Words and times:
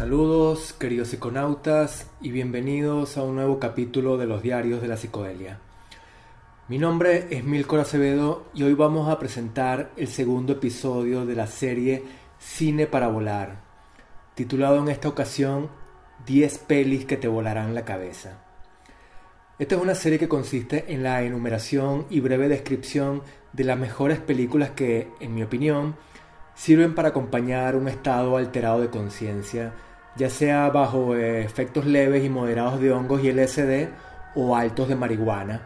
Saludos, 0.00 0.72
queridos 0.72 1.08
psiconautas, 1.08 2.06
y 2.22 2.30
bienvenidos 2.30 3.18
a 3.18 3.22
un 3.22 3.34
nuevo 3.34 3.60
capítulo 3.60 4.16
de 4.16 4.24
los 4.24 4.42
diarios 4.42 4.80
de 4.80 4.88
la 4.88 4.96
psicodelia. 4.96 5.58
Mi 6.68 6.78
nombre 6.78 7.26
es 7.28 7.44
Milcor 7.44 7.80
Acevedo 7.80 8.46
y 8.54 8.62
hoy 8.62 8.72
vamos 8.72 9.10
a 9.10 9.18
presentar 9.18 9.90
el 9.98 10.08
segundo 10.08 10.54
episodio 10.54 11.26
de 11.26 11.34
la 11.34 11.46
serie 11.46 12.02
Cine 12.38 12.86
para 12.86 13.08
Volar, 13.08 13.60
titulado 14.34 14.78
en 14.78 14.88
esta 14.88 15.06
ocasión 15.06 15.68
10 16.24 16.58
pelis 16.60 17.04
que 17.04 17.18
te 17.18 17.28
volarán 17.28 17.74
la 17.74 17.84
cabeza. 17.84 18.38
Esta 19.58 19.74
es 19.74 19.82
una 19.82 19.94
serie 19.94 20.18
que 20.18 20.28
consiste 20.30 20.94
en 20.94 21.02
la 21.02 21.20
enumeración 21.24 22.06
y 22.08 22.20
breve 22.20 22.48
descripción 22.48 23.22
de 23.52 23.64
las 23.64 23.78
mejores 23.78 24.18
películas 24.18 24.70
que, 24.70 25.10
en 25.20 25.34
mi 25.34 25.42
opinión, 25.42 25.94
sirven 26.54 26.94
para 26.94 27.08
acompañar 27.08 27.76
un 27.76 27.86
estado 27.86 28.38
alterado 28.38 28.80
de 28.80 28.88
conciencia, 28.88 29.74
ya 30.20 30.28
sea 30.28 30.68
bajo 30.68 31.16
eh, 31.16 31.42
efectos 31.42 31.86
leves 31.86 32.22
y 32.22 32.28
moderados 32.28 32.78
de 32.78 32.92
hongos 32.92 33.24
y 33.24 33.32
LSD 33.32 33.88
o 34.34 34.54
altos 34.54 34.88
de 34.88 34.94
marihuana, 34.94 35.62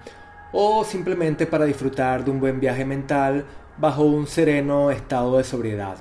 o 0.52 0.84
simplemente 0.84 1.46
para 1.46 1.64
disfrutar 1.64 2.24
de 2.24 2.30
un 2.30 2.38
buen 2.38 2.60
viaje 2.60 2.84
mental 2.84 3.44
bajo 3.78 4.04
un 4.04 4.28
sereno 4.28 4.92
estado 4.92 5.38
de 5.38 5.44
sobriedad. 5.44 5.96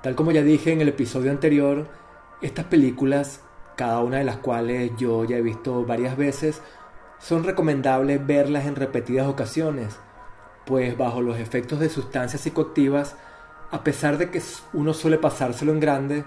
Tal 0.00 0.14
como 0.14 0.30
ya 0.30 0.42
dije 0.42 0.72
en 0.72 0.80
el 0.80 0.88
episodio 0.88 1.32
anterior, 1.32 1.88
estas 2.40 2.66
películas, 2.66 3.40
cada 3.74 4.00
una 4.00 4.18
de 4.18 4.24
las 4.24 4.36
cuales 4.36 4.92
yo 4.96 5.24
ya 5.24 5.36
he 5.36 5.42
visto 5.42 5.84
varias 5.84 6.16
veces, 6.16 6.62
son 7.18 7.42
recomendables 7.42 8.24
verlas 8.24 8.64
en 8.66 8.76
repetidas 8.76 9.26
ocasiones, 9.26 9.98
pues 10.66 10.96
bajo 10.96 11.20
los 11.20 11.40
efectos 11.40 11.80
de 11.80 11.88
sustancias 11.88 12.42
psicoactivas 12.42 13.16
a 13.72 13.82
pesar 13.82 14.18
de 14.18 14.30
que 14.30 14.40
uno 14.72 14.94
suele 14.94 15.18
pasárselo 15.18 15.72
en 15.72 15.80
grande, 15.80 16.24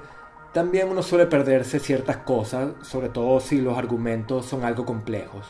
también 0.58 0.90
uno 0.90 1.04
suele 1.04 1.28
perderse 1.28 1.80
ciertas 1.80 2.18
cosas, 2.18 2.70
sobre 2.82 3.10
todo 3.10 3.40
si 3.40 3.62
los 3.62 3.78
argumentos 3.78 4.48
son 4.48 4.66
algo 4.66 4.86
complejos. 4.86 5.46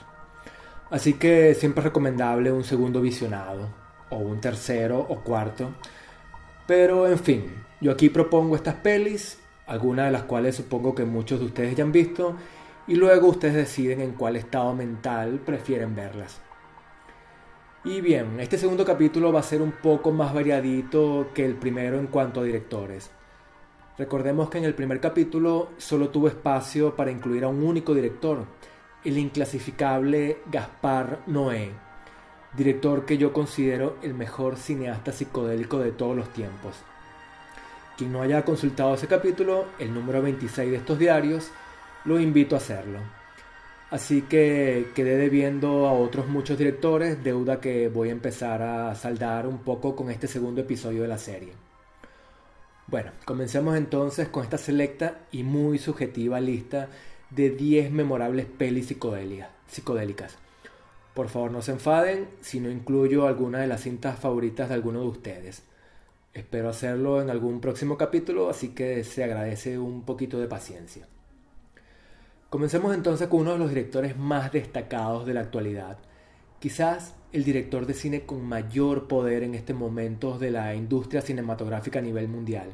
Así 0.89 1.13
que 1.13 1.55
siempre 1.55 1.79
es 1.79 1.85
recomendable 1.85 2.51
un 2.51 2.65
segundo 2.65 2.99
visionado, 2.99 3.69
o 4.09 4.17
un 4.17 4.41
tercero 4.41 4.99
o 4.99 5.21
cuarto. 5.21 5.71
Pero 6.67 7.07
en 7.07 7.19
fin, 7.19 7.45
yo 7.79 7.93
aquí 7.93 8.09
propongo 8.09 8.57
estas 8.57 8.75
pelis, 8.75 9.39
algunas 9.65 10.07
de 10.07 10.11
las 10.11 10.23
cuales 10.23 10.57
supongo 10.57 10.93
que 10.93 11.05
muchos 11.05 11.39
de 11.39 11.45
ustedes 11.45 11.77
ya 11.77 11.85
han 11.85 11.93
visto, 11.93 12.35
y 12.85 12.95
luego 12.95 13.29
ustedes 13.29 13.55
deciden 13.55 14.01
en 14.01 14.11
cuál 14.11 14.35
estado 14.35 14.73
mental 14.73 15.39
prefieren 15.39 15.95
verlas. 15.95 16.41
Y 17.85 18.01
bien, 18.01 18.41
este 18.41 18.57
segundo 18.57 18.83
capítulo 18.83 19.31
va 19.31 19.39
a 19.39 19.43
ser 19.43 19.61
un 19.61 19.71
poco 19.71 20.11
más 20.11 20.33
variadito 20.33 21.29
que 21.33 21.45
el 21.45 21.55
primero 21.55 21.97
en 21.97 22.07
cuanto 22.07 22.41
a 22.41 22.43
directores. 22.43 23.09
Recordemos 23.97 24.51
que 24.51 24.59
en 24.59 24.65
el 24.65 24.75
primer 24.75 24.99
capítulo 24.99 25.69
solo 25.77 26.09
tuvo 26.09 26.27
espacio 26.27 26.95
para 26.95 27.09
incluir 27.09 27.43
a 27.43 27.47
un 27.47 27.63
único 27.63 27.95
director, 27.95 28.45
el 29.03 29.17
inclasificable 29.17 30.37
Gaspar 30.51 31.23
Noé, 31.25 31.71
director 32.55 33.05
que 33.05 33.17
yo 33.17 33.33
considero 33.33 33.97
el 34.03 34.13
mejor 34.13 34.57
cineasta 34.57 35.11
psicodélico 35.11 35.79
de 35.79 35.91
todos 35.93 36.15
los 36.15 36.31
tiempos. 36.31 36.75
Quien 37.97 38.11
no 38.11 38.21
haya 38.21 38.45
consultado 38.45 38.93
ese 38.93 39.07
capítulo, 39.07 39.65
el 39.79 39.91
número 39.91 40.21
26 40.21 40.69
de 40.69 40.77
estos 40.77 40.99
diarios, 40.99 41.49
lo 42.05 42.19
invito 42.19 42.53
a 42.53 42.59
hacerlo. 42.59 42.99
Así 43.89 44.21
que 44.23 44.91
quedé 44.93 45.17
debiendo 45.17 45.87
a 45.87 45.93
otros 45.93 46.27
muchos 46.27 46.57
directores, 46.57 47.23
deuda 47.23 47.59
que 47.59 47.89
voy 47.89 48.09
a 48.09 48.11
empezar 48.11 48.61
a 48.61 48.93
saldar 48.93 49.47
un 49.47 49.59
poco 49.59 49.95
con 49.95 50.11
este 50.11 50.27
segundo 50.27 50.61
episodio 50.61 51.01
de 51.01 51.07
la 51.07 51.17
serie. 51.17 51.66
Bueno, 52.89 53.11
comencemos 53.25 53.75
entonces 53.75 54.29
con 54.29 54.43
esta 54.43 54.57
selecta 54.57 55.19
y 55.29 55.43
muy 55.43 55.77
subjetiva 55.77 56.39
lista 56.39 56.87
de 57.29 57.49
10 57.49 57.91
memorables 57.91 58.45
pelis 58.45 58.87
psicodélicas. 58.87 60.37
Por 61.13 61.27
favor 61.27 61.51
no 61.51 61.61
se 61.61 61.73
enfaden 61.73 62.29
si 62.39 62.61
no 62.61 62.69
incluyo 62.69 63.27
alguna 63.27 63.59
de 63.59 63.67
las 63.67 63.81
cintas 63.81 64.17
favoritas 64.17 64.69
de 64.69 64.75
alguno 64.75 65.01
de 65.01 65.07
ustedes. 65.07 65.63
Espero 66.33 66.69
hacerlo 66.69 67.21
en 67.21 67.29
algún 67.29 67.59
próximo 67.59 67.97
capítulo, 67.97 68.49
así 68.49 68.69
que 68.69 69.03
se 69.03 69.21
agradece 69.21 69.77
un 69.77 70.03
poquito 70.03 70.39
de 70.39 70.47
paciencia. 70.47 71.07
Comencemos 72.49 72.95
entonces 72.95 73.27
con 73.27 73.41
uno 73.41 73.51
de 73.53 73.59
los 73.59 73.69
directores 73.69 74.15
más 74.15 74.53
destacados 74.53 75.25
de 75.25 75.33
la 75.33 75.41
actualidad, 75.41 75.97
quizás 76.59 77.13
el 77.33 77.43
director 77.43 77.85
de 77.85 77.93
cine 77.93 78.25
con 78.25 78.43
mayor 78.45 79.07
poder 79.07 79.43
en 79.43 79.55
este 79.55 79.73
momento 79.73 80.39
de 80.39 80.51
la 80.51 80.75
industria 80.75 81.21
cinematográfica 81.21 81.99
a 81.99 82.01
nivel 82.01 82.27
mundial, 82.27 82.69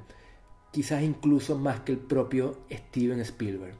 quizás 0.71 1.03
incluso 1.03 1.57
más 1.57 1.81
que 1.81 1.91
el 1.91 1.97
propio 1.97 2.59
Steven 2.71 3.19
Spielberg. 3.21 3.75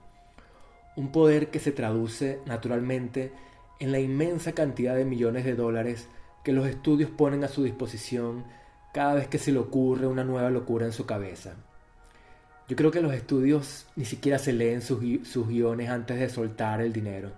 Un 0.96 1.12
poder 1.12 1.50
que 1.50 1.60
se 1.60 1.72
traduce 1.72 2.40
naturalmente 2.46 3.32
en 3.80 3.92
la 3.92 4.00
inmensa 4.00 4.54
cantidad 4.54 4.96
de 4.96 5.06
millones 5.06 5.46
de 5.46 5.56
dólares 5.56 6.08
que 6.44 6.54
los 6.54 6.68
estudios 6.68 7.10
ponen 7.10 7.44
a 7.44 7.48
su 7.48 7.64
disposición 7.64 8.44
cada 8.94 9.16
vez 9.16 9.28
que 9.28 9.40
se 9.40 9.52
le 9.52 9.60
ocurre 9.60 10.08
una 10.08 10.24
nueva 10.24 10.50
locura 10.50 10.86
en 10.86 10.92
su 10.92 11.06
cabeza. 11.06 11.56
Yo 12.70 12.76
creo 12.76 12.92
que 12.92 13.02
los 13.02 13.14
estudios 13.14 13.88
ni 13.96 14.06
siquiera 14.06 14.40
se 14.40 14.54
leen 14.54 14.82
sus, 14.82 15.00
guiones 15.00 15.90
antes 15.90 16.20
de 16.20 16.30
soltar 16.30 16.80
el 16.80 16.94
dinero. 16.94 17.32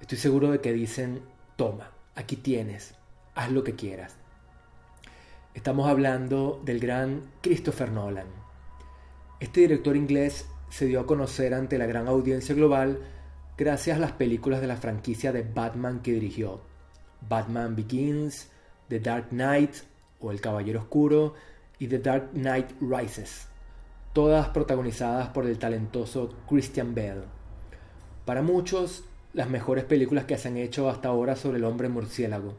Estoy 0.00 0.18
seguro 0.18 0.50
de 0.50 0.60
que 0.60 0.72
dicen, 0.72 1.20
toma, 1.60 1.90
aquí 2.14 2.36
tienes, 2.36 2.94
haz 3.34 3.52
lo 3.52 3.62
que 3.62 3.74
quieras. 3.74 4.16
Estamos 5.52 5.90
hablando 5.90 6.58
del 6.64 6.80
gran 6.80 7.20
Christopher 7.42 7.92
Nolan. 7.92 8.28
Este 9.40 9.60
director 9.60 9.94
inglés 9.94 10.48
se 10.70 10.86
dio 10.86 11.00
a 11.00 11.06
conocer 11.06 11.52
ante 11.52 11.76
la 11.76 11.84
gran 11.84 12.08
audiencia 12.08 12.54
global 12.54 13.00
gracias 13.58 13.98
a 13.98 14.00
las 14.00 14.12
películas 14.12 14.62
de 14.62 14.68
la 14.68 14.78
franquicia 14.78 15.32
de 15.32 15.42
Batman 15.42 16.00
que 16.00 16.14
dirigió. 16.14 16.62
Batman 17.28 17.76
Begins, 17.76 18.48
The 18.88 19.00
Dark 19.00 19.28
Knight 19.28 19.74
o 20.18 20.30
El 20.30 20.40
Caballero 20.40 20.80
Oscuro 20.80 21.34
y 21.78 21.88
The 21.88 21.98
Dark 21.98 22.30
Knight 22.32 22.70
Rises 22.80 23.48
todas 24.14 24.48
protagonizadas 24.48 25.28
por 25.28 25.44
el 25.44 25.58
talentoso 25.58 26.30
Christian 26.48 26.94
Bale. 26.94 27.24
Para 28.24 28.40
muchos, 28.40 29.04
las 29.32 29.48
mejores 29.48 29.84
películas 29.84 30.24
que 30.24 30.36
se 30.38 30.48
han 30.48 30.56
hecho 30.56 30.88
hasta 30.88 31.08
ahora 31.08 31.36
sobre 31.36 31.58
el 31.58 31.64
hombre 31.64 31.88
murciélago, 31.88 32.56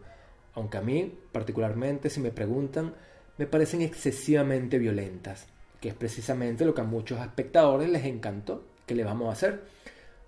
aunque 0.53 0.77
a 0.77 0.81
mí, 0.81 1.13
particularmente, 1.31 2.09
si 2.09 2.19
me 2.19 2.31
preguntan, 2.31 2.93
me 3.37 3.45
parecen 3.45 3.81
excesivamente 3.81 4.77
violentas, 4.77 5.47
que 5.79 5.89
es 5.89 5.95
precisamente 5.95 6.65
lo 6.65 6.73
que 6.73 6.81
a 6.81 6.85
muchos 6.85 7.19
espectadores 7.21 7.89
les 7.89 8.05
encantó. 8.05 8.63
¿Qué 8.85 8.95
le 8.95 9.03
vamos 9.03 9.29
a 9.29 9.33
hacer? 9.33 9.63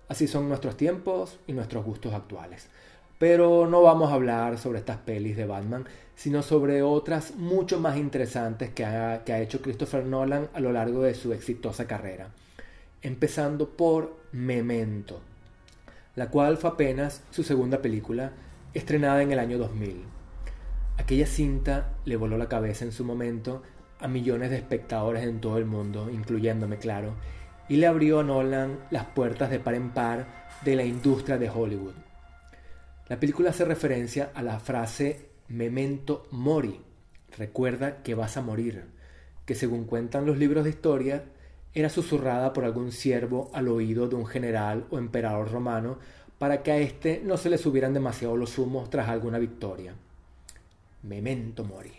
Así 0.08 0.26
son 0.26 0.48
nuestros 0.48 0.76
tiempos 0.76 1.38
y 1.46 1.52
nuestros 1.52 1.84
gustos 1.84 2.12
actuales. 2.14 2.68
Pero 3.18 3.66
no 3.66 3.82
vamos 3.82 4.10
a 4.10 4.14
hablar 4.14 4.58
sobre 4.58 4.80
estas 4.80 4.98
pelis 4.98 5.36
de 5.36 5.46
Batman, 5.46 5.86
sino 6.16 6.42
sobre 6.42 6.82
otras 6.82 7.36
mucho 7.36 7.78
más 7.78 7.96
interesantes 7.96 8.70
que 8.70 8.84
ha, 8.84 9.22
que 9.24 9.32
ha 9.32 9.40
hecho 9.40 9.62
Christopher 9.62 10.04
Nolan 10.04 10.48
a 10.52 10.60
lo 10.60 10.72
largo 10.72 11.02
de 11.02 11.14
su 11.14 11.32
exitosa 11.32 11.86
carrera. 11.86 12.30
Empezando 13.02 13.68
por 13.68 14.16
Memento, 14.32 15.20
la 16.16 16.30
cual 16.30 16.56
fue 16.56 16.70
apenas 16.70 17.22
su 17.30 17.42
segunda 17.42 17.82
película, 17.82 18.32
estrenada 18.72 19.22
en 19.22 19.32
el 19.32 19.38
año 19.38 19.58
2000. 19.58 20.04
Aquella 20.96 21.26
cinta 21.26 21.92
le 22.04 22.16
voló 22.16 22.38
la 22.38 22.48
cabeza 22.48 22.84
en 22.84 22.92
su 22.92 23.04
momento 23.04 23.62
a 23.98 24.08
millones 24.08 24.50
de 24.50 24.56
espectadores 24.56 25.24
en 25.24 25.40
todo 25.40 25.58
el 25.58 25.64
mundo, 25.64 26.10
incluyéndome, 26.10 26.78
claro, 26.78 27.14
y 27.68 27.76
le 27.76 27.86
abrió 27.86 28.20
a 28.20 28.24
Nolan 28.24 28.78
las 28.90 29.06
puertas 29.06 29.50
de 29.50 29.58
par 29.58 29.74
en 29.74 29.90
par 29.90 30.26
de 30.64 30.76
la 30.76 30.84
industria 30.84 31.38
de 31.38 31.50
Hollywood. 31.50 31.94
La 33.08 33.18
película 33.18 33.50
hace 33.50 33.64
referencia 33.64 34.30
a 34.34 34.42
la 34.42 34.60
frase 34.60 35.30
memento 35.48 36.26
mori, 36.30 36.80
recuerda 37.36 38.02
que 38.02 38.14
vas 38.14 38.36
a 38.36 38.42
morir, 38.42 38.84
que 39.44 39.54
según 39.54 39.84
cuentan 39.84 40.26
los 40.26 40.38
libros 40.38 40.64
de 40.64 40.70
historia, 40.70 41.24
era 41.74 41.88
susurrada 41.88 42.52
por 42.52 42.64
algún 42.64 42.92
siervo 42.92 43.50
al 43.52 43.68
oído 43.68 44.08
de 44.08 44.14
un 44.14 44.26
general 44.26 44.86
o 44.90 44.98
emperador 44.98 45.50
romano 45.50 45.98
para 46.38 46.62
que 46.62 46.72
a 46.72 46.78
éste 46.78 47.20
no 47.24 47.36
se 47.36 47.50
le 47.50 47.58
subieran 47.58 47.94
demasiado 47.94 48.36
los 48.36 48.58
humos 48.58 48.90
tras 48.90 49.08
alguna 49.08 49.38
victoria. 49.38 49.94
Memento 51.02 51.64
mori. 51.64 51.92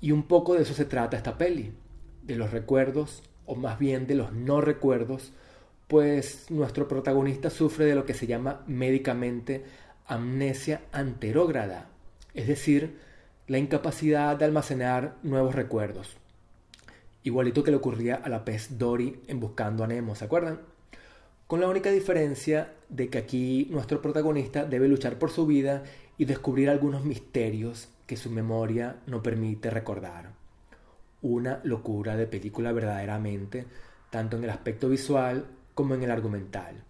Y 0.00 0.12
un 0.12 0.24
poco 0.24 0.54
de 0.54 0.62
eso 0.62 0.74
se 0.74 0.84
trata 0.84 1.16
esta 1.16 1.36
peli, 1.36 1.72
de 2.22 2.36
los 2.36 2.50
recuerdos, 2.52 3.22
o 3.46 3.56
más 3.56 3.78
bien 3.78 4.06
de 4.06 4.14
los 4.14 4.32
no 4.32 4.60
recuerdos, 4.60 5.32
pues 5.88 6.50
nuestro 6.50 6.86
protagonista 6.86 7.50
sufre 7.50 7.86
de 7.86 7.94
lo 7.94 8.04
que 8.04 8.14
se 8.14 8.26
llama 8.26 8.62
médicamente 8.66 9.64
amnesia 10.06 10.82
anterógrada, 10.92 11.88
es 12.34 12.46
decir, 12.46 12.98
la 13.46 13.58
incapacidad 13.58 14.36
de 14.36 14.44
almacenar 14.44 15.16
nuevos 15.22 15.54
recuerdos. 15.54 16.16
Igualito 17.22 17.64
que 17.64 17.70
le 17.70 17.76
ocurría 17.76 18.16
a 18.16 18.28
la 18.28 18.44
pez 18.44 18.78
Dory 18.78 19.22
en 19.26 19.40
Buscando 19.40 19.84
a 19.84 19.86
Nemo, 19.86 20.14
¿se 20.14 20.24
acuerdan? 20.24 20.60
Con 21.46 21.60
la 21.60 21.68
única 21.68 21.90
diferencia 21.90 22.72
de 22.88 23.08
que 23.08 23.18
aquí 23.18 23.66
nuestro 23.70 24.00
protagonista 24.00 24.64
debe 24.64 24.86
luchar 24.86 25.18
por 25.18 25.30
su 25.30 25.46
vida 25.46 25.82
y 26.16 26.26
descubrir 26.26 26.70
algunos 26.70 27.04
misterios 27.04 27.88
que 28.06 28.16
su 28.16 28.30
memoria 28.30 28.96
no 29.06 29.22
permite 29.22 29.70
recordar. 29.70 30.30
Una 31.22 31.60
locura 31.64 32.16
de 32.16 32.26
película 32.26 32.72
verdaderamente, 32.72 33.66
tanto 34.10 34.36
en 34.36 34.44
el 34.44 34.50
aspecto 34.50 34.88
visual 34.88 35.46
como 35.74 35.94
en 35.94 36.02
el 36.02 36.10
argumental. 36.10 36.84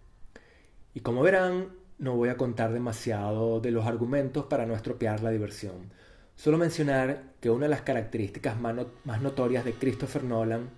Y 0.93 0.99
como 0.99 1.21
verán, 1.21 1.69
no 1.97 2.15
voy 2.15 2.29
a 2.29 2.37
contar 2.37 2.71
demasiado 2.71 3.59
de 3.59 3.71
los 3.71 3.85
argumentos 3.85 4.45
para 4.45 4.65
no 4.65 4.73
estropear 4.73 5.21
la 5.21 5.31
diversión. 5.31 5.91
Solo 6.39 6.57
mencionar 6.57 7.33
que 7.41 7.49
una 7.49 7.65
de 7.65 7.71
las 7.71 7.81
características 7.81 8.57
más 8.61 9.21
notorias 9.21 9.65
de 9.65 9.73
Christopher 9.73 10.23
Nolan, 10.23 10.69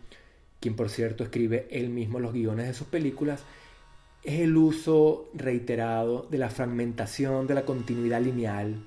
quien 0.59 0.75
por 0.75 0.89
cierto 0.89 1.23
escribe 1.23 1.67
él 1.69 1.91
mismo 1.91 2.19
los 2.19 2.33
guiones 2.33 2.65
de 2.65 2.73
sus 2.73 2.87
películas, 2.87 3.43
es 4.23 4.39
el 4.39 4.57
uso 4.57 5.29
reiterado 5.35 6.23
de 6.31 6.39
la 6.39 6.49
fragmentación 6.49 7.45
de 7.45 7.53
la 7.53 7.61
continuidad 7.61 8.21
lineal. 8.21 8.83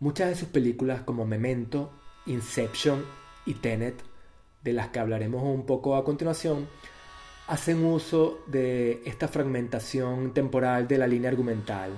Muchas 0.00 0.30
de 0.30 0.34
sus 0.34 0.48
películas 0.48 1.02
como 1.02 1.26
Memento, 1.26 1.92
Inception 2.24 3.04
y 3.44 3.52
Tenet, 3.52 4.02
de 4.64 4.72
las 4.72 4.88
que 4.88 4.98
hablaremos 4.98 5.42
un 5.42 5.66
poco 5.66 5.96
a 5.96 6.06
continuación, 6.06 6.68
hacen 7.48 7.84
uso 7.84 8.42
de 8.46 9.02
esta 9.04 9.28
fragmentación 9.28 10.32
temporal 10.32 10.88
de 10.88 10.96
la 10.96 11.06
línea 11.06 11.28
argumental, 11.28 11.90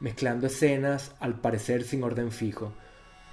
mezclando 0.00 0.46
escenas 0.46 1.14
al 1.20 1.40
parecer 1.40 1.84
sin 1.84 2.02
orden 2.02 2.30
fijo, 2.30 2.74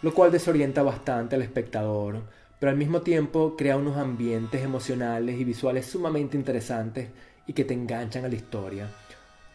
lo 0.01 0.13
cual 0.13 0.31
desorienta 0.31 0.83
bastante 0.83 1.35
al 1.35 1.41
espectador, 1.41 2.23
pero 2.59 2.71
al 2.71 2.77
mismo 2.77 3.01
tiempo 3.01 3.55
crea 3.57 3.77
unos 3.77 3.97
ambientes 3.97 4.61
emocionales 4.61 5.39
y 5.39 5.43
visuales 5.43 5.85
sumamente 5.85 6.37
interesantes 6.37 7.09
y 7.47 7.53
que 7.53 7.65
te 7.65 7.73
enganchan 7.73 8.25
a 8.25 8.29
la 8.29 8.35
historia, 8.35 8.87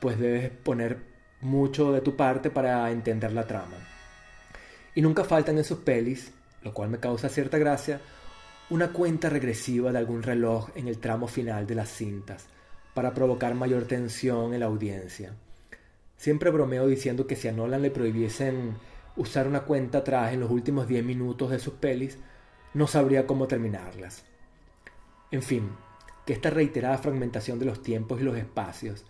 pues 0.00 0.18
debes 0.18 0.50
poner 0.50 0.98
mucho 1.40 1.92
de 1.92 2.00
tu 2.00 2.16
parte 2.16 2.50
para 2.50 2.90
entender 2.90 3.32
la 3.32 3.46
trama. 3.46 3.76
Y 4.94 5.02
nunca 5.02 5.24
faltan 5.24 5.58
en 5.58 5.64
sus 5.64 5.78
pelis, 5.78 6.32
lo 6.62 6.72
cual 6.72 6.90
me 6.90 6.98
causa 6.98 7.28
cierta 7.28 7.58
gracia, 7.58 8.00
una 8.70 8.92
cuenta 8.92 9.28
regresiva 9.28 9.92
de 9.92 9.98
algún 9.98 10.22
reloj 10.22 10.70
en 10.74 10.88
el 10.88 10.98
tramo 10.98 11.28
final 11.28 11.66
de 11.66 11.74
las 11.76 11.90
cintas, 11.90 12.46
para 12.94 13.14
provocar 13.14 13.54
mayor 13.54 13.84
tensión 13.84 14.54
en 14.54 14.60
la 14.60 14.66
audiencia. 14.66 15.32
Siempre 16.16 16.50
bromeo 16.50 16.86
diciendo 16.86 17.26
que 17.26 17.36
si 17.36 17.46
a 17.46 17.52
Nolan 17.52 17.82
le 17.82 17.90
prohibiesen 17.90 18.74
usar 19.16 19.48
una 19.48 19.62
cuenta 19.62 19.98
atrás 19.98 20.32
en 20.32 20.40
los 20.40 20.50
últimos 20.50 20.86
10 20.86 21.04
minutos 21.04 21.50
de 21.50 21.58
sus 21.58 21.74
pelis, 21.74 22.18
no 22.74 22.86
sabría 22.86 23.26
cómo 23.26 23.46
terminarlas. 23.46 24.24
En 25.30 25.42
fin, 25.42 25.70
que 26.24 26.32
esta 26.32 26.50
reiterada 26.50 26.98
fragmentación 26.98 27.58
de 27.58 27.66
los 27.66 27.82
tiempos 27.82 28.20
y 28.20 28.24
los 28.24 28.36
espacios, 28.36 29.04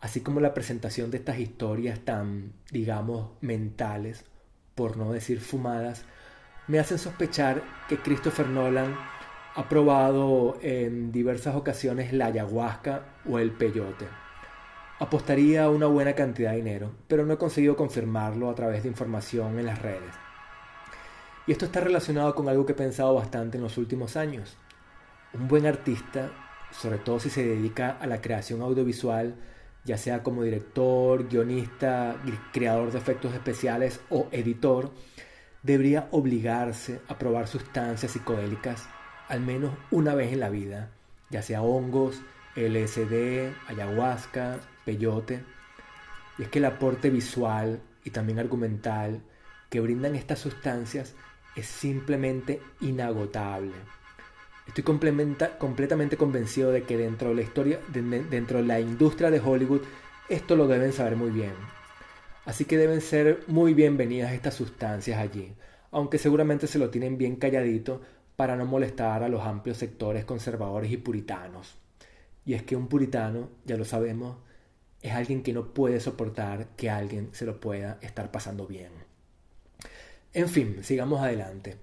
así 0.00 0.20
como 0.20 0.40
la 0.40 0.54
presentación 0.54 1.10
de 1.10 1.18
estas 1.18 1.38
historias 1.38 2.00
tan, 2.00 2.52
digamos, 2.70 3.30
mentales, 3.40 4.24
por 4.74 4.96
no 4.96 5.12
decir 5.12 5.40
fumadas, 5.40 6.04
me 6.66 6.78
hacen 6.78 6.98
sospechar 6.98 7.62
que 7.88 7.98
Christopher 7.98 8.48
Nolan 8.48 8.96
ha 9.54 9.68
probado 9.68 10.58
en 10.62 11.10
diversas 11.12 11.56
ocasiones 11.56 12.12
la 12.12 12.26
ayahuasca 12.26 13.04
o 13.28 13.38
el 13.38 13.50
peyote. 13.50 14.06
Apostaría 15.00 15.68
una 15.68 15.86
buena 15.86 16.14
cantidad 16.14 16.52
de 16.52 16.58
dinero, 16.58 16.92
pero 17.08 17.26
no 17.26 17.34
he 17.34 17.38
conseguido 17.38 17.74
confirmarlo 17.74 18.48
a 18.48 18.54
través 18.54 18.84
de 18.84 18.88
información 18.88 19.58
en 19.58 19.66
las 19.66 19.82
redes. 19.82 20.14
Y 21.46 21.52
esto 21.52 21.64
está 21.64 21.80
relacionado 21.80 22.34
con 22.36 22.48
algo 22.48 22.64
que 22.64 22.72
he 22.72 22.76
pensado 22.76 23.14
bastante 23.14 23.56
en 23.56 23.64
los 23.64 23.76
últimos 23.78 24.16
años. 24.16 24.56
Un 25.32 25.48
buen 25.48 25.66
artista 25.66 26.30
sobre 26.70 26.98
todo 26.98 27.20
si 27.20 27.30
se 27.30 27.44
dedica 27.44 27.96
a 28.00 28.06
la 28.06 28.20
creación 28.20 28.62
audiovisual, 28.62 29.34
ya 29.84 29.96
sea 29.96 30.22
como 30.22 30.42
director, 30.42 31.28
guionista, 31.28 32.16
creador 32.52 32.92
de 32.92 32.98
efectos 32.98 33.34
especiales 33.34 34.00
o 34.10 34.28
editor, 34.30 34.90
debería 35.62 36.08
obligarse 36.10 37.00
a 37.08 37.18
probar 37.18 37.48
sustancias 37.48 38.12
psicodélicas 38.12 38.88
al 39.28 39.40
menos 39.40 39.72
una 39.90 40.14
vez 40.14 40.32
en 40.32 40.40
la 40.40 40.50
vida, 40.50 40.90
ya 41.30 41.42
sea 41.42 41.62
hongos, 41.62 42.20
LSD, 42.56 43.52
ayahuasca, 43.68 44.58
peyote. 44.84 45.42
Y 46.38 46.42
es 46.42 46.48
que 46.48 46.58
el 46.58 46.64
aporte 46.64 47.10
visual 47.10 47.80
y 48.04 48.10
también 48.10 48.38
argumental 48.38 49.20
que 49.68 49.80
brindan 49.80 50.16
estas 50.16 50.38
sustancias 50.38 51.14
es 51.56 51.66
simplemente 51.66 52.60
inagotable. 52.80 53.72
Estoy 54.66 54.84
completamente 54.84 56.16
convencido 56.16 56.70
de 56.70 56.84
que 56.84 56.96
dentro 56.96 57.30
de 57.30 57.34
la 57.34 57.42
historia, 57.42 57.80
dentro 57.88 58.58
de 58.58 58.64
la 58.64 58.78
industria 58.78 59.30
de 59.30 59.40
Hollywood, 59.40 59.82
esto 60.28 60.54
lo 60.54 60.68
deben 60.68 60.92
saber 60.92 61.16
muy 61.16 61.30
bien. 61.30 61.54
Así 62.44 62.64
que 62.64 62.78
deben 62.78 63.00
ser 63.00 63.42
muy 63.48 63.74
bienvenidas 63.74 64.32
estas 64.32 64.54
sustancias 64.54 65.18
allí, 65.18 65.54
aunque 65.90 66.18
seguramente 66.18 66.66
se 66.68 66.78
lo 66.78 66.88
tienen 66.88 67.18
bien 67.18 67.36
calladito 67.36 68.00
para 68.36 68.56
no 68.56 68.64
molestar 68.64 69.22
a 69.22 69.28
los 69.28 69.44
amplios 69.44 69.76
sectores 69.76 70.24
conservadores 70.24 70.90
y 70.90 70.96
puritanos. 70.96 71.76
Y 72.46 72.54
es 72.54 72.62
que 72.62 72.76
un 72.76 72.86
puritano, 72.86 73.50
ya 73.64 73.76
lo 73.76 73.84
sabemos, 73.84 74.36
es 75.02 75.12
alguien 75.12 75.42
que 75.42 75.52
no 75.52 75.72
puede 75.72 76.00
soportar 76.00 76.68
que 76.76 76.90
alguien 76.90 77.30
se 77.32 77.46
lo 77.46 77.60
pueda 77.60 77.98
estar 78.02 78.30
pasando 78.30 78.66
bien. 78.66 78.92
En 80.32 80.48
fin, 80.48 80.82
sigamos 80.82 81.20
adelante. 81.20 81.76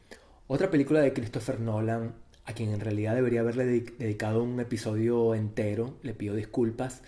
Otra 0.47 0.69
película 0.71 1.01
de 1.01 1.13
Christopher 1.13 1.59
Nolan 1.59 2.13
a 2.47 2.53
quien 2.53 2.71
en 2.71 2.79
realidad 2.79 3.13
debería 3.13 3.41
haberle 3.41 3.65
dedicado 3.65 4.41
un 4.41 4.59
episodio 4.61 5.35
entero, 5.35 5.97
le 6.01 6.13
pido 6.13 6.33
disculpas. 6.33 7.01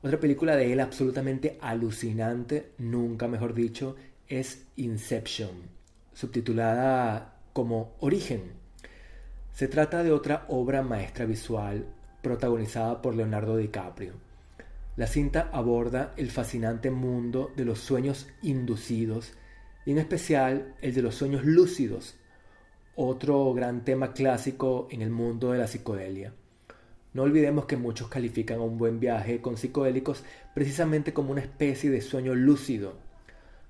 Otra 0.00 0.18
película 0.18 0.56
de 0.56 0.72
él 0.72 0.80
absolutamente 0.80 1.58
alucinante, 1.60 2.70
nunca 2.78 3.28
mejor 3.28 3.52
dicho, 3.52 3.96
es 4.28 4.64
Inception, 4.76 5.50
subtitulada 6.14 7.34
como 7.52 7.96
Origen. 8.00 8.52
Se 9.52 9.68
trata 9.68 10.02
de 10.02 10.10
otra 10.10 10.46
obra 10.48 10.80
maestra 10.82 11.26
visual 11.26 11.84
protagonizada 12.22 13.02
por 13.02 13.14
Leonardo 13.14 13.58
DiCaprio. 13.58 14.27
La 14.98 15.06
cinta 15.06 15.48
aborda 15.52 16.12
el 16.16 16.28
fascinante 16.28 16.90
mundo 16.90 17.52
de 17.54 17.64
los 17.64 17.78
sueños 17.78 18.26
inducidos 18.42 19.32
y 19.86 19.92
en 19.92 19.98
especial 19.98 20.74
el 20.82 20.92
de 20.92 21.02
los 21.02 21.14
sueños 21.14 21.44
lúcidos 21.44 22.16
otro 22.96 23.54
gran 23.54 23.84
tema 23.84 24.12
clásico 24.12 24.88
en 24.90 25.02
el 25.02 25.10
mundo 25.10 25.52
de 25.52 25.58
la 25.58 25.68
psicodelia. 25.68 26.34
No 27.14 27.22
olvidemos 27.22 27.66
que 27.66 27.76
muchos 27.76 28.08
califican 28.08 28.58
a 28.58 28.62
un 28.62 28.76
buen 28.76 28.98
viaje 28.98 29.40
con 29.40 29.56
psicodélicos 29.56 30.24
precisamente 30.52 31.12
como 31.12 31.30
una 31.30 31.42
especie 31.42 31.90
de 31.90 32.00
sueño 32.00 32.34
lúcido, 32.34 32.98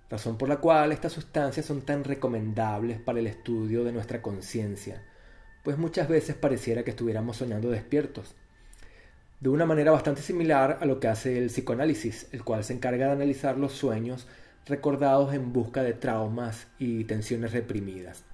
razón 0.08 0.38
por 0.38 0.48
la 0.48 0.56
cual 0.56 0.92
estas 0.92 1.12
sustancias 1.12 1.66
son 1.66 1.82
tan 1.82 2.04
recomendables 2.04 3.00
para 3.00 3.18
el 3.18 3.26
estudio 3.26 3.84
de 3.84 3.92
nuestra 3.92 4.22
conciencia, 4.22 5.04
pues 5.62 5.76
muchas 5.76 6.08
veces 6.08 6.36
pareciera 6.36 6.84
que 6.84 6.92
estuviéramos 6.92 7.36
soñando 7.36 7.68
despiertos. 7.68 8.34
De 9.40 9.48
una 9.48 9.66
manera 9.66 9.92
bastante 9.92 10.20
similar 10.20 10.78
a 10.80 10.84
lo 10.84 10.98
que 10.98 11.06
hace 11.06 11.38
el 11.38 11.46
psicoanálisis, 11.46 12.26
el 12.32 12.42
cual 12.42 12.64
se 12.64 12.72
encarga 12.72 13.06
de 13.06 13.12
analizar 13.12 13.56
los 13.56 13.72
sueños 13.72 14.26
recordados 14.66 15.32
en 15.32 15.52
busca 15.52 15.84
de 15.84 15.92
traumas 15.92 16.66
y 16.80 17.04
tensiones 17.04 17.52
reprimidas. 17.52 18.24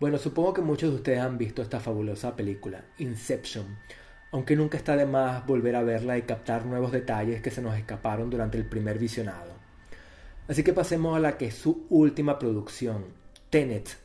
Bueno, 0.00 0.16
supongo 0.16 0.54
que 0.54 0.62
muchos 0.62 0.90
de 0.90 0.96
ustedes 0.96 1.20
han 1.20 1.36
visto 1.36 1.60
esta 1.60 1.80
fabulosa 1.80 2.34
película, 2.34 2.84
Inception, 2.98 3.76
aunque 4.32 4.56
nunca 4.56 4.78
está 4.78 4.96
de 4.96 5.04
más 5.04 5.46
volver 5.46 5.76
a 5.76 5.82
verla 5.82 6.16
y 6.16 6.22
captar 6.22 6.64
nuevos 6.64 6.90
detalles 6.90 7.42
que 7.42 7.50
se 7.50 7.60
nos 7.60 7.76
escaparon 7.76 8.30
durante 8.30 8.56
el 8.56 8.64
primer 8.64 8.98
visionado. 8.98 9.52
Así 10.48 10.64
que 10.64 10.72
pasemos 10.72 11.14
a 11.14 11.20
la 11.20 11.36
que 11.36 11.46
es 11.48 11.54
su 11.54 11.86
última 11.90 12.38
producción, 12.38 13.04
Tenet, 13.50 13.98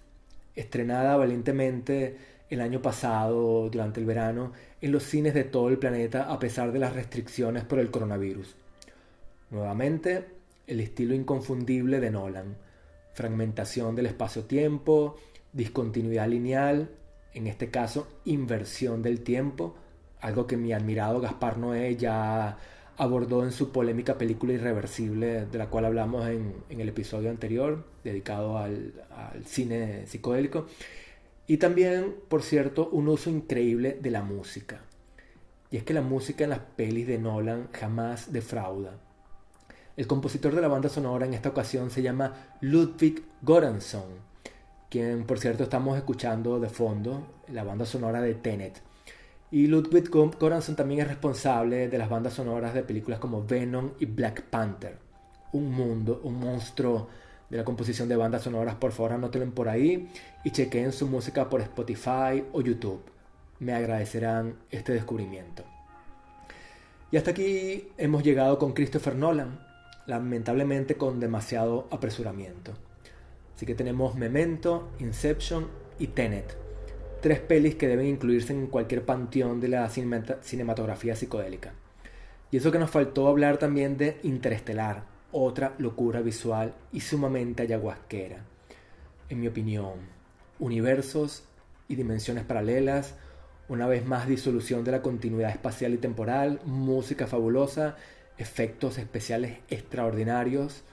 estrenada 0.56 1.16
valientemente 1.16 2.18
el 2.50 2.62
año 2.62 2.82
pasado, 2.82 3.70
durante 3.70 4.00
el 4.00 4.06
verano, 4.06 4.52
en 4.82 4.92
los 4.92 5.04
cines 5.04 5.34
de 5.34 5.44
todo 5.44 5.70
el 5.70 5.78
planeta 5.78 6.32
a 6.32 6.40
pesar 6.40 6.72
de 6.72 6.80
las 6.80 6.94
restricciones 6.94 7.64
por 7.66 7.80
el 7.80 7.92
coronavirus. 7.92 8.56
Nuevamente, 9.50 10.26
el 10.68 10.80
estilo 10.80 11.14
inconfundible 11.14 12.00
de 12.00 12.12
Nolan, 12.12 12.56
fragmentación 13.14 13.96
del 13.96 14.06
espacio-tiempo, 14.06 15.18
discontinuidad 15.52 16.28
lineal, 16.28 16.90
en 17.34 17.48
este 17.48 17.70
caso 17.70 18.08
inversión 18.26 19.02
del 19.02 19.22
tiempo, 19.22 19.76
algo 20.22 20.48
que 20.48 20.58
mi 20.58 20.74
admirado 20.74 21.20
Gaspar 21.20 21.58
Noé 21.58 21.96
ya 21.96 22.58
abordó 22.98 23.44
en 23.44 23.52
su 23.52 23.72
polémica 23.72 24.18
película 24.18 24.54
Irreversible, 24.54 25.46
de 25.46 25.58
la 25.58 25.68
cual 25.68 25.86
hablamos 25.86 26.28
en, 26.28 26.54
el 26.70 26.90
episodio 26.90 27.30
anterior, 27.30 27.86
dedicado 28.04 28.58
al, 28.58 28.94
al, 29.16 29.46
cine 29.46 30.06
psicodélico. 30.06 30.68
Y 31.50 31.58
también, 31.58 32.16
por 32.30 32.44
cierto, 32.44 32.90
un 32.92 33.10
uso 33.10 33.30
increíble 33.30 33.98
de 34.02 34.12
la 34.12 34.22
música. 34.22 34.80
Y 35.70 35.76
es 35.76 35.84
que 35.84 35.94
la 35.94 36.02
música 36.02 36.46
en 36.46 36.52
las 36.52 36.60
pelis 36.60 37.08
de 37.08 37.18
Nolan 37.18 37.68
jamás 37.74 38.32
defrauda. 38.32 38.94
El 39.98 40.08
compositor 40.08 40.56
de 40.56 40.62
la 40.62 40.70
banda 40.70 40.88
sonora 40.88 41.26
en 41.26 41.34
esta 41.34 41.50
ocasión 41.50 41.90
se 41.90 42.02
llama 42.02 42.56
Ludwig 42.62 43.24
Göransson 43.42 44.30
quien 44.90 45.26
por 45.26 45.40
cierto 45.40 45.64
estamos 45.64 45.98
escuchando 45.98 46.60
de 46.60 46.70
fondo, 46.70 47.28
la 47.50 47.64
banda 47.64 47.86
sonora 47.86 48.22
de 48.22 48.34
Tenet. 48.34 48.82
Y 49.52 49.68
Ludwig 49.68 50.10
Göransson 50.10 50.76
también 50.76 51.02
es 51.02 51.08
responsable 51.08 51.88
de 51.88 51.98
las 51.98 52.10
bandas 52.10 52.34
sonoras 52.34 52.74
de 52.74 52.84
películas 52.84 53.20
como 53.20 53.46
Venom 53.46 53.92
y 54.00 54.06
Black 54.06 54.44
Panther. 54.44 54.98
Un 55.54 55.72
mundo, 55.72 56.22
un 56.24 56.40
monstruo 56.40 57.08
de 57.50 57.58
la 57.58 57.64
composición 57.64 58.08
de 58.08 58.16
bandas 58.16 58.44
sonoras, 58.44 58.76
por 58.76 58.92
favor 58.92 59.14
anótenlo 59.14 59.52
por 59.54 59.70
ahí 59.70 60.10
y 60.44 60.52
chequen 60.52 60.92
su 60.92 61.08
música 61.08 61.50
por 61.50 61.62
Spotify 61.62 62.44
o 62.54 62.62
YouTube. 62.62 63.02
me 63.60 63.74
agradecerán 63.74 64.56
este 64.72 64.94
descubrimiento. 64.94 65.64
Y 67.12 67.18
hasta 67.18 67.32
aquí 67.32 67.90
hemos 67.98 68.24
llegado 68.24 68.58
con 68.58 68.74
Christopher 68.74 69.16
Nolan, 69.16 69.60
lamentablemente 70.06 70.96
con 70.96 71.20
demasiado 71.20 71.88
apresuramiento. 71.92 72.74
Así 73.56 73.66
que 73.66 73.76
tenemos 73.76 74.16
Memento, 74.16 74.90
Inception 75.00 75.68
y 75.98 76.08
Tenet, 76.08 76.56
tres 77.22 77.40
pelis 77.40 77.76
que 77.76 77.88
deben 77.88 78.06
incluirse 78.06 78.54
en 78.54 78.68
cualquier 78.68 79.04
panteón 79.04 79.60
de 79.60 79.68
la 79.68 79.90
cinematografía 79.90 81.16
psicodélica. 81.16 81.74
Y 82.52 82.58
eso 82.58 82.72
que 82.72 82.80
nos 82.80 82.90
faltó 82.90 83.28
hablar 83.28 83.58
también 83.58 83.98
de 83.98 84.20
Interestelar, 84.24 85.04
otra 85.32 85.76
locura 85.78 86.22
visual 86.22 86.74
y 86.92 87.02
sumamente 87.02 87.64
ayahuasquera. 87.64 88.44
En 89.30 89.40
mi 89.40 89.48
opinión, 89.48 89.94
universos 90.60 91.44
y 91.88 91.96
dimensiones 91.96 92.44
paralelas, 92.46 93.16
una 93.68 93.88
vez 93.88 94.06
más 94.06 94.28
disolución 94.28 94.84
de 94.84 94.92
la 94.92 95.02
continuidad 95.02 95.52
espacial 95.52 95.94
y 95.94 95.98
temporal, 95.98 96.60
música 96.66 97.28
fabulosa, 97.28 97.96
efectos 98.38 98.98
especiales 98.98 99.60
extraordinarios. 99.70 100.84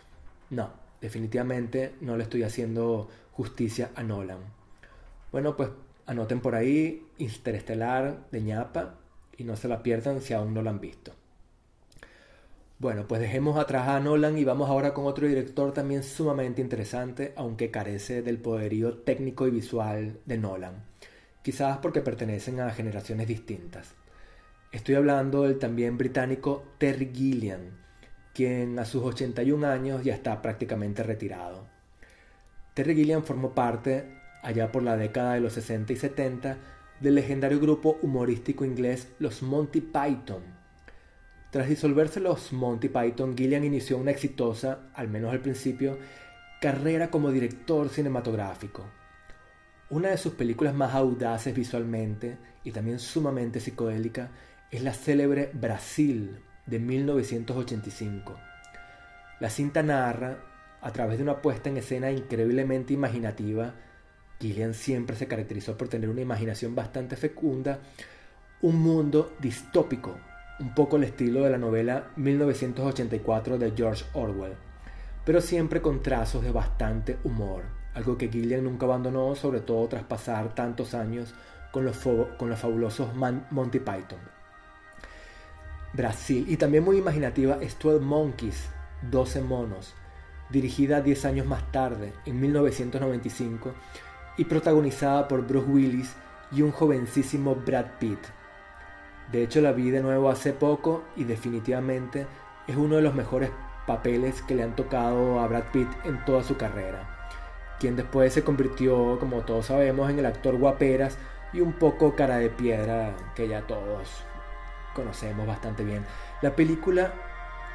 No, 0.50 0.70
definitivamente 1.00 1.94
no 2.00 2.16
le 2.16 2.24
estoy 2.24 2.42
haciendo 2.42 3.08
justicia 3.32 3.90
a 3.94 4.02
Nolan. 4.02 4.40
Bueno, 5.32 5.56
pues 5.56 5.70
anoten 6.06 6.40
por 6.40 6.54
ahí 6.54 7.06
Interestelar 7.18 8.28
de 8.30 8.42
ñapa 8.42 8.96
y 9.38 9.44
no 9.44 9.56
se 9.56 9.68
la 9.68 9.82
pierdan 9.82 10.20
si 10.20 10.34
aún 10.34 10.52
no 10.52 10.60
lo 10.60 10.68
han 10.68 10.80
visto. 10.80 11.12
Bueno, 12.78 13.08
pues 13.08 13.22
dejemos 13.22 13.56
atrás 13.56 13.88
a 13.88 14.00
Nolan 14.00 14.36
y 14.36 14.44
vamos 14.44 14.68
ahora 14.68 14.92
con 14.92 15.06
otro 15.06 15.26
director 15.26 15.72
también 15.72 16.02
sumamente 16.02 16.60
interesante, 16.60 17.32
aunque 17.34 17.70
carece 17.70 18.20
del 18.20 18.36
poderío 18.36 18.98
técnico 18.98 19.46
y 19.46 19.50
visual 19.50 20.18
de 20.26 20.36
Nolan, 20.36 20.84
quizás 21.42 21.78
porque 21.78 22.02
pertenecen 22.02 22.60
a 22.60 22.70
generaciones 22.72 23.28
distintas. 23.28 23.94
Estoy 24.72 24.96
hablando 24.96 25.44
del 25.44 25.58
también 25.58 25.96
británico 25.96 26.64
Terry 26.76 27.10
Gilliam, 27.14 27.62
quien 28.34 28.78
a 28.78 28.84
sus 28.84 29.02
81 29.04 29.66
años 29.66 30.04
ya 30.04 30.12
está 30.12 30.42
prácticamente 30.42 31.02
retirado. 31.02 31.66
Terry 32.74 32.94
Gilliam 32.94 33.22
formó 33.22 33.54
parte, 33.54 34.04
allá 34.42 34.70
por 34.70 34.82
la 34.82 34.98
década 34.98 35.32
de 35.32 35.40
los 35.40 35.54
60 35.54 35.94
y 35.94 35.96
70, 35.96 36.58
del 37.00 37.14
legendario 37.14 37.58
grupo 37.58 37.96
humorístico 38.02 38.66
inglés 38.66 39.08
Los 39.18 39.42
Monty 39.42 39.80
Python, 39.80 40.55
tras 41.50 41.68
disolverse 41.68 42.20
los 42.20 42.52
Monty 42.52 42.88
Python, 42.88 43.36
Gillian 43.36 43.64
inició 43.64 43.98
una 43.98 44.10
exitosa, 44.10 44.88
al 44.94 45.08
menos 45.08 45.32
al 45.32 45.40
principio, 45.40 45.96
carrera 46.60 47.08
como 47.08 47.30
director 47.30 47.88
cinematográfico. 47.88 48.84
Una 49.88 50.08
de 50.08 50.18
sus 50.18 50.32
películas 50.34 50.74
más 50.74 50.94
audaces 50.94 51.54
visualmente 51.54 52.38
y 52.64 52.72
también 52.72 52.98
sumamente 52.98 53.60
psicodélica 53.60 54.30
es 54.72 54.82
la 54.82 54.92
célebre 54.92 55.50
Brasil 55.54 56.40
de 56.66 56.80
1985. 56.80 58.36
La 59.38 59.48
cinta 59.48 59.84
narra, 59.84 60.38
a 60.80 60.92
través 60.92 61.18
de 61.18 61.22
una 61.22 61.40
puesta 61.40 61.68
en 61.68 61.76
escena 61.76 62.10
increíblemente 62.10 62.92
imaginativa, 62.92 63.74
Gillian 64.40 64.74
siempre 64.74 65.14
se 65.14 65.28
caracterizó 65.28 65.78
por 65.78 65.88
tener 65.88 66.10
una 66.10 66.22
imaginación 66.22 66.74
bastante 66.74 67.16
fecunda, 67.16 67.78
un 68.62 68.76
mundo 68.80 69.36
distópico 69.40 70.18
un 70.58 70.74
poco 70.74 70.96
el 70.96 71.04
estilo 71.04 71.42
de 71.42 71.50
la 71.50 71.58
novela 71.58 72.08
1984 72.16 73.58
de 73.58 73.72
George 73.76 74.04
Orwell, 74.14 74.54
pero 75.24 75.40
siempre 75.40 75.82
con 75.82 76.02
trazos 76.02 76.42
de 76.42 76.50
bastante 76.50 77.18
humor, 77.24 77.64
algo 77.94 78.16
que 78.16 78.28
Gillian 78.28 78.64
nunca 78.64 78.86
abandonó, 78.86 79.34
sobre 79.34 79.60
todo 79.60 79.86
tras 79.88 80.04
pasar 80.04 80.54
tantos 80.54 80.94
años 80.94 81.34
con 81.72 81.84
los, 81.84 81.98
con 82.38 82.48
los 82.48 82.58
fabulosos 82.58 83.08
Monty 83.14 83.80
Python. 83.80 84.20
Brasil, 85.92 86.44
y 86.48 86.56
también 86.56 86.84
muy 86.84 86.98
imaginativa 86.98 87.58
es 87.60 87.78
12 87.78 88.04
Monkeys, 88.04 88.68
12 89.10 89.42
monos, 89.42 89.94
dirigida 90.50 91.00
10 91.00 91.24
años 91.26 91.46
más 91.46 91.70
tarde, 91.72 92.12
en 92.24 92.40
1995, 92.40 93.72
y 94.38 94.44
protagonizada 94.44 95.26
por 95.28 95.46
Bruce 95.46 95.68
Willis 95.68 96.14
y 96.52 96.62
un 96.62 96.70
jovencísimo 96.70 97.54
Brad 97.54 97.98
Pitt 97.98 98.20
de 99.32 99.42
hecho 99.42 99.60
la 99.60 99.72
vi 99.72 99.90
de 99.90 100.02
nuevo 100.02 100.30
hace 100.30 100.52
poco 100.52 101.02
y 101.16 101.24
definitivamente 101.24 102.26
es 102.66 102.76
uno 102.76 102.96
de 102.96 103.02
los 103.02 103.14
mejores 103.14 103.50
papeles 103.86 104.42
que 104.42 104.54
le 104.54 104.62
han 104.62 104.76
tocado 104.76 105.40
a 105.40 105.46
Brad 105.46 105.64
Pitt 105.72 105.88
en 106.04 106.24
toda 106.24 106.42
su 106.42 106.56
carrera, 106.56 107.28
quien 107.80 107.96
después 107.96 108.32
se 108.32 108.44
convirtió, 108.44 109.18
como 109.18 109.42
todos 109.42 109.66
sabemos, 109.66 110.10
en 110.10 110.18
el 110.18 110.26
actor 110.26 110.56
guaperas 110.56 111.18
y 111.52 111.60
un 111.60 111.72
poco 111.72 112.14
cara 112.14 112.38
de 112.38 112.50
piedra 112.50 113.14
que 113.34 113.48
ya 113.48 113.62
todos 113.62 114.24
conocemos 114.94 115.46
bastante 115.46 115.84
bien. 115.84 116.04
La 116.42 116.54
película 116.54 117.12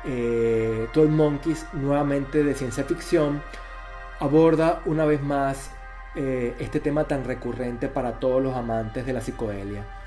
eh, 0.05 0.87
Monkeys, 0.95 1.65
nuevamente 1.73 2.43
de 2.43 2.55
ciencia 2.55 2.83
ficción, 2.83 3.41
aborda 4.19 4.81
una 4.85 5.05
vez 5.05 5.21
más 5.21 5.71
eh, 6.15 6.55
este 6.59 6.79
tema 6.79 7.05
tan 7.05 7.23
recurrente 7.23 7.87
para 7.87 8.19
todos 8.19 8.41
los 8.41 8.55
amantes 8.55 9.05
de 9.05 9.13
la 9.13 9.21
psicodelia 9.21 10.00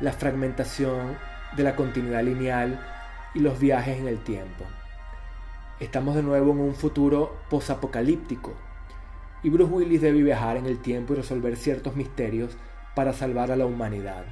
la 0.00 0.12
fragmentación 0.12 1.16
de 1.56 1.62
la 1.62 1.76
continuidad 1.76 2.24
lineal 2.24 2.80
y 3.34 3.40
los 3.40 3.58
viajes 3.58 3.98
en 3.98 4.08
el 4.08 4.18
tiempo. 4.18 4.64
Estamos 5.80 6.14
de 6.14 6.22
nuevo 6.22 6.52
en 6.52 6.60
un 6.60 6.74
futuro 6.74 7.36
posapocalíptico 7.50 8.52
y 9.42 9.50
Bruce 9.50 9.72
Willis 9.72 10.00
debe 10.00 10.22
viajar 10.22 10.56
en 10.56 10.66
el 10.66 10.78
tiempo 10.78 11.12
y 11.12 11.16
resolver 11.16 11.56
ciertos 11.56 11.96
misterios 11.96 12.56
para 12.94 13.12
salvar 13.12 13.52
a 13.52 13.56
la 13.56 13.66
humanidad. 13.66 14.24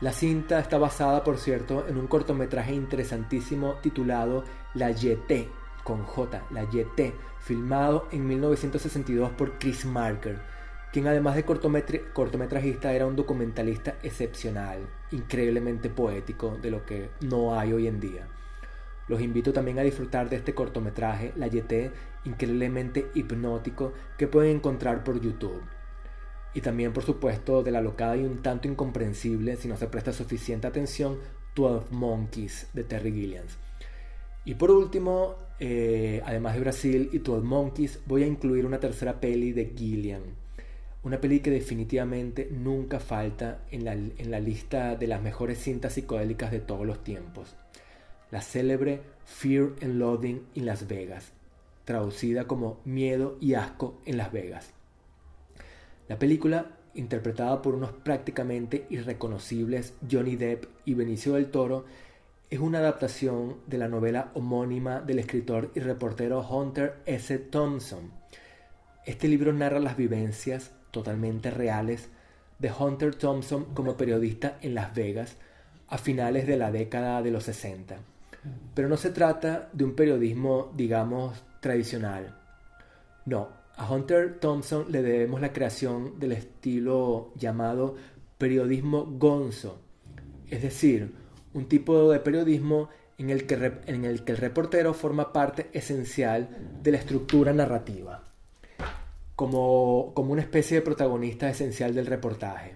La 0.00 0.12
cinta 0.12 0.58
está 0.60 0.78
basada, 0.78 1.24
por 1.24 1.36
cierto, 1.36 1.86
en 1.86 1.98
un 1.98 2.06
cortometraje 2.06 2.72
interesantísimo 2.72 3.74
titulado 3.82 4.44
La 4.72 4.90
YT, 4.90 5.48
con 5.84 6.04
J, 6.04 6.42
La 6.50 6.62
YT, 6.62 7.14
filmado 7.40 8.08
en 8.10 8.26
1962 8.26 9.30
por 9.32 9.58
Chris 9.58 9.84
Marker 9.84 10.40
quien 10.92 11.06
además 11.06 11.36
de 11.36 11.44
cortometrajista 11.44 12.92
era 12.92 13.06
un 13.06 13.14
documentalista 13.14 13.98
excepcional, 14.02 14.88
increíblemente 15.12 15.88
poético, 15.88 16.58
de 16.60 16.70
lo 16.70 16.84
que 16.84 17.10
no 17.20 17.58
hay 17.58 17.72
hoy 17.72 17.86
en 17.86 18.00
día. 18.00 18.26
Los 19.06 19.20
invito 19.20 19.52
también 19.52 19.78
a 19.78 19.82
disfrutar 19.82 20.28
de 20.28 20.36
este 20.36 20.54
cortometraje, 20.54 21.32
La 21.36 21.46
Yeté, 21.46 21.92
increíblemente 22.24 23.10
hipnótico, 23.14 23.92
que 24.18 24.26
pueden 24.26 24.56
encontrar 24.56 25.04
por 25.04 25.20
YouTube. 25.20 25.62
Y 26.54 26.60
también, 26.60 26.92
por 26.92 27.04
supuesto, 27.04 27.62
de 27.62 27.70
la 27.70 27.80
locada 27.80 28.16
y 28.16 28.24
un 28.24 28.42
tanto 28.42 28.66
incomprensible, 28.66 29.56
si 29.56 29.68
no 29.68 29.76
se 29.76 29.86
presta 29.86 30.12
suficiente 30.12 30.66
atención, 30.66 31.18
12 31.54 31.86
Monkeys 31.92 32.68
de 32.72 32.82
Terry 32.82 33.12
Gilliams. 33.12 33.58
Y 34.44 34.54
por 34.54 34.72
último, 34.72 35.36
eh, 35.60 36.20
además 36.24 36.54
de 36.54 36.60
Brasil 36.60 37.10
y 37.12 37.18
12 37.18 37.46
Monkeys, 37.46 38.00
voy 38.06 38.24
a 38.24 38.26
incluir 38.26 38.66
una 38.66 38.80
tercera 38.80 39.20
peli 39.20 39.52
de 39.52 39.72
Gilliam 39.76 40.39
una 41.02 41.20
peli 41.20 41.40
que 41.40 41.50
definitivamente 41.50 42.48
nunca 42.50 43.00
falta 43.00 43.60
en 43.70 43.84
la, 43.84 43.92
en 43.92 44.30
la 44.30 44.40
lista 44.40 44.96
de 44.96 45.06
las 45.06 45.22
mejores 45.22 45.58
cintas 45.58 45.94
psicodélicas 45.94 46.50
de 46.50 46.60
todos 46.60 46.86
los 46.86 47.02
tiempos. 47.02 47.56
La 48.30 48.42
célebre 48.42 49.00
Fear 49.24 49.70
and 49.82 49.94
Loathing 49.94 50.46
in 50.54 50.66
Las 50.66 50.86
Vegas, 50.86 51.32
traducida 51.84 52.46
como 52.46 52.80
Miedo 52.84 53.38
y 53.40 53.54
Asco 53.54 53.98
en 54.04 54.18
Las 54.18 54.30
Vegas. 54.30 54.72
La 56.08 56.18
película, 56.18 56.72
interpretada 56.94 57.62
por 57.62 57.74
unos 57.74 57.92
prácticamente 57.92 58.86
irreconocibles 58.90 59.94
Johnny 60.10 60.36
Depp 60.36 60.66
y 60.84 60.94
Benicio 60.94 61.34
del 61.34 61.50
Toro, 61.50 61.86
es 62.50 62.58
una 62.58 62.78
adaptación 62.78 63.56
de 63.68 63.78
la 63.78 63.88
novela 63.88 64.32
homónima 64.34 65.00
del 65.00 65.20
escritor 65.20 65.70
y 65.74 65.80
reportero 65.80 66.46
Hunter 66.46 66.96
S. 67.06 67.38
Thompson. 67.38 68.10
Este 69.06 69.28
libro 69.28 69.52
narra 69.52 69.78
las 69.78 69.96
vivencias 69.96 70.72
totalmente 70.90 71.50
reales 71.50 72.08
de 72.58 72.70
Hunter 72.70 73.14
Thompson 73.14 73.66
como 73.74 73.96
periodista 73.96 74.58
en 74.60 74.74
Las 74.74 74.94
Vegas 74.94 75.36
a 75.88 75.98
finales 75.98 76.46
de 76.46 76.56
la 76.56 76.70
década 76.70 77.22
de 77.22 77.30
los 77.30 77.44
60. 77.44 77.96
Pero 78.74 78.88
no 78.88 78.96
se 78.96 79.10
trata 79.10 79.68
de 79.72 79.84
un 79.84 79.94
periodismo, 79.94 80.72
digamos, 80.76 81.42
tradicional. 81.60 82.36
No, 83.26 83.48
a 83.76 83.90
Hunter 83.90 84.38
Thompson 84.38 84.86
le 84.90 85.02
debemos 85.02 85.40
la 85.40 85.52
creación 85.52 86.18
del 86.18 86.32
estilo 86.32 87.32
llamado 87.34 87.96
periodismo 88.38 89.04
gonzo, 89.04 89.80
es 90.48 90.62
decir, 90.62 91.14
un 91.52 91.66
tipo 91.68 92.10
de 92.10 92.20
periodismo 92.20 92.88
en 93.18 93.30
el 93.30 93.46
que, 93.46 93.72
en 93.86 94.04
el, 94.04 94.24
que 94.24 94.32
el 94.32 94.38
reportero 94.38 94.94
forma 94.94 95.32
parte 95.32 95.68
esencial 95.72 96.48
de 96.82 96.92
la 96.92 96.98
estructura 96.98 97.52
narrativa 97.52 98.19
como, 99.40 100.12
una 100.16 100.42
especie 100.42 100.76
de 100.76 100.82
protagonista 100.82 101.48
esencial 101.48 101.94
del 101.94 102.04
reportaje. 102.04 102.74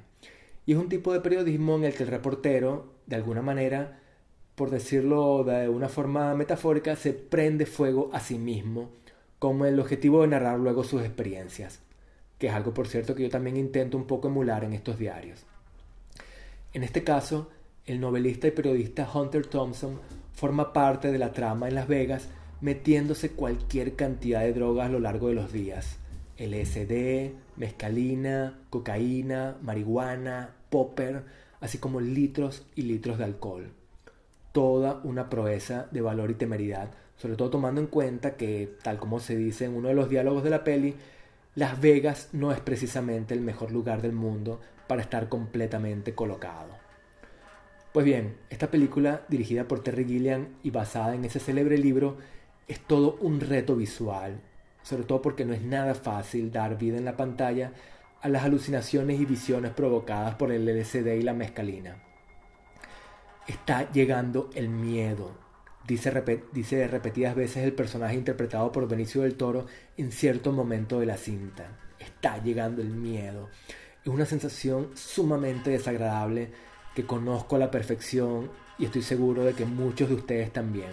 Y 0.64 0.72
es 0.72 0.78
un 0.78 0.88
tipo 0.88 1.12
de 1.12 1.20
periodismo 1.20 1.76
en 1.76 1.84
el 1.84 1.92
que 1.92 2.04
el 2.04 2.08
reportero, 2.08 2.94
de 3.04 3.16
alguna 3.16 3.42
manera, 3.42 4.00
por 4.54 4.70
decirlo 4.70 5.44
de 5.44 5.68
una 5.68 5.90
forma 5.90 6.34
metafórica, 6.34 6.96
se 6.96 7.12
prende 7.12 7.66
fuego 7.66 8.08
a 8.14 8.20
sí 8.20 8.38
mismo 8.38 8.88
con 9.38 9.62
el 9.66 9.78
objetivo 9.78 10.22
de 10.22 10.28
narrar 10.28 10.58
luego 10.58 10.84
sus 10.84 11.02
experiencias, 11.02 11.80
que 12.38 12.46
es 12.46 12.54
algo, 12.54 12.72
por 12.72 12.88
cierto, 12.88 13.14
que 13.14 13.24
yo 13.24 13.28
también 13.28 13.58
intento 13.58 13.98
un 13.98 14.06
poco 14.06 14.28
emular 14.28 14.64
en 14.64 14.72
estos 14.72 14.98
diarios. 14.98 15.44
En 16.72 16.82
este 16.82 17.04
caso, 17.04 17.50
el 17.84 18.00
novelista 18.00 18.48
y 18.48 18.52
periodista 18.52 19.06
Hunter 19.12 19.44
Thompson 19.44 20.00
forma 20.32 20.72
parte 20.72 21.12
de 21.12 21.18
la 21.18 21.30
trama 21.30 21.68
en 21.68 21.74
Las 21.74 21.88
Vegas 21.88 22.30
metiéndose 22.62 23.32
cualquier 23.32 23.96
cantidad 23.96 24.40
de 24.40 24.54
drogas 24.54 24.86
a 24.86 24.92
lo 24.92 25.00
largo 25.00 25.28
de 25.28 25.34
los 25.34 25.52
días. 25.52 25.98
LSD, 26.38 27.32
mescalina, 27.56 28.58
cocaína, 28.70 29.56
marihuana, 29.62 30.54
popper, 30.70 31.24
así 31.60 31.78
como 31.78 32.00
litros 32.00 32.66
y 32.74 32.82
litros 32.82 33.18
de 33.18 33.24
alcohol. 33.24 33.70
Toda 34.52 35.00
una 35.04 35.30
proeza 35.30 35.86
de 35.90 36.00
valor 36.00 36.30
y 36.30 36.34
temeridad, 36.34 36.90
sobre 37.16 37.36
todo 37.36 37.50
tomando 37.50 37.80
en 37.80 37.86
cuenta 37.86 38.36
que, 38.36 38.76
tal 38.82 38.98
como 38.98 39.20
se 39.20 39.36
dice 39.36 39.64
en 39.64 39.74
uno 39.74 39.88
de 39.88 39.94
los 39.94 40.08
diálogos 40.08 40.44
de 40.44 40.50
la 40.50 40.64
peli, 40.64 40.94
Las 41.54 41.80
Vegas 41.80 42.28
no 42.32 42.52
es 42.52 42.60
precisamente 42.60 43.34
el 43.34 43.40
mejor 43.40 43.70
lugar 43.70 44.02
del 44.02 44.12
mundo 44.12 44.60
para 44.86 45.02
estar 45.02 45.28
completamente 45.28 46.14
colocado. 46.14 46.84
Pues 47.92 48.04
bien, 48.04 48.36
esta 48.50 48.72
película, 48.72 49.22
dirigida 49.28 49.68
por 49.68 49.82
Terry 49.82 50.04
Gilliam 50.04 50.48
y 50.64 50.70
basada 50.70 51.14
en 51.14 51.24
ese 51.24 51.38
célebre 51.38 51.78
libro, 51.78 52.16
es 52.66 52.80
todo 52.80 53.16
un 53.20 53.40
reto 53.40 53.76
visual, 53.76 54.40
sobre 54.84 55.02
todo 55.02 55.20
porque 55.22 55.44
no 55.44 55.54
es 55.54 55.62
nada 55.62 55.94
fácil 55.94 56.52
dar 56.52 56.78
vida 56.78 56.98
en 56.98 57.06
la 57.06 57.16
pantalla 57.16 57.72
a 58.20 58.28
las 58.28 58.44
alucinaciones 58.44 59.18
y 59.18 59.24
visiones 59.24 59.72
provocadas 59.72 60.36
por 60.36 60.52
el 60.52 60.66
LSD 60.66 61.06
y 61.16 61.22
la 61.22 61.34
mescalina. 61.34 61.96
Está 63.48 63.90
llegando 63.92 64.50
el 64.54 64.68
miedo, 64.68 65.32
dice, 65.86 66.10
repetidas 66.10 67.34
veces 67.34 67.64
el 67.64 67.72
personaje 67.72 68.14
interpretado 68.14 68.72
por 68.72 68.86
Benicio 68.86 69.22
del 69.22 69.36
Toro 69.36 69.66
en 69.96 70.12
cierto 70.12 70.52
momento 70.52 71.00
de 71.00 71.06
la 71.06 71.16
cinta. 71.16 71.78
Está 71.98 72.42
llegando 72.42 72.82
el 72.82 72.90
miedo. 72.90 73.48
Es 74.02 74.08
una 74.08 74.26
sensación 74.26 74.90
sumamente 74.94 75.70
desagradable 75.70 76.50
que 76.94 77.06
conozco 77.06 77.56
a 77.56 77.58
la 77.58 77.70
perfección 77.70 78.50
y 78.78 78.84
estoy 78.84 79.02
seguro 79.02 79.44
de 79.44 79.54
que 79.54 79.64
muchos 79.64 80.08
de 80.10 80.14
ustedes 80.14 80.52
también. 80.52 80.90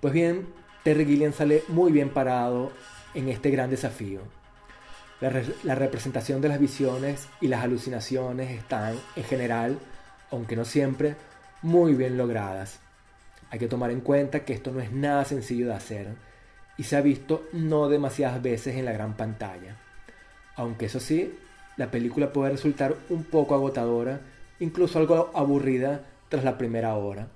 Pues 0.00 0.14
bien, 0.14 0.46
Terry 0.86 1.04
Gilliam 1.04 1.32
sale 1.32 1.64
muy 1.66 1.90
bien 1.90 2.10
parado 2.10 2.70
en 3.12 3.28
este 3.28 3.50
gran 3.50 3.70
desafío. 3.70 4.20
La, 5.20 5.32
la, 5.64 5.74
representación 5.74 6.40
de 6.40 6.48
las 6.48 6.60
visiones 6.60 7.26
y 7.40 7.48
las 7.48 7.64
alucinaciones 7.64 8.52
están, 8.52 8.94
en 9.16 9.24
general, 9.24 9.80
aunque 10.30 10.54
no 10.54 10.64
siempre, 10.64 11.16
muy 11.60 11.94
bien 11.94 12.16
logradas. 12.16 12.78
Hay 13.50 13.58
que 13.58 13.66
tomar 13.66 13.90
en 13.90 14.00
cuenta 14.00 14.44
que 14.44 14.52
esto 14.52 14.70
no 14.70 14.78
es 14.78 14.92
nada 14.92 15.24
sencillo 15.24 15.66
de 15.66 15.74
hacer 15.74 16.14
y 16.76 16.84
se 16.84 16.94
ha 16.94 17.00
visto 17.00 17.48
no 17.52 17.88
demasiadas 17.88 18.40
veces 18.40 18.76
en 18.76 18.84
la 18.84 18.92
gran 18.92 19.16
pantalla. 19.16 19.78
Aunque 20.54 20.86
eso 20.86 21.00
sí, 21.00 21.36
la 21.76 21.90
película 21.90 22.32
puede 22.32 22.52
resultar 22.52 22.94
un 23.08 23.24
poco 23.24 23.56
agotadora 23.56 24.20
incluso 24.60 25.00
algo 25.00 25.32
aburrida 25.34 26.02
tras 26.28 26.44
la 26.44 26.56
primera 26.56 26.94
hora, 26.94 27.26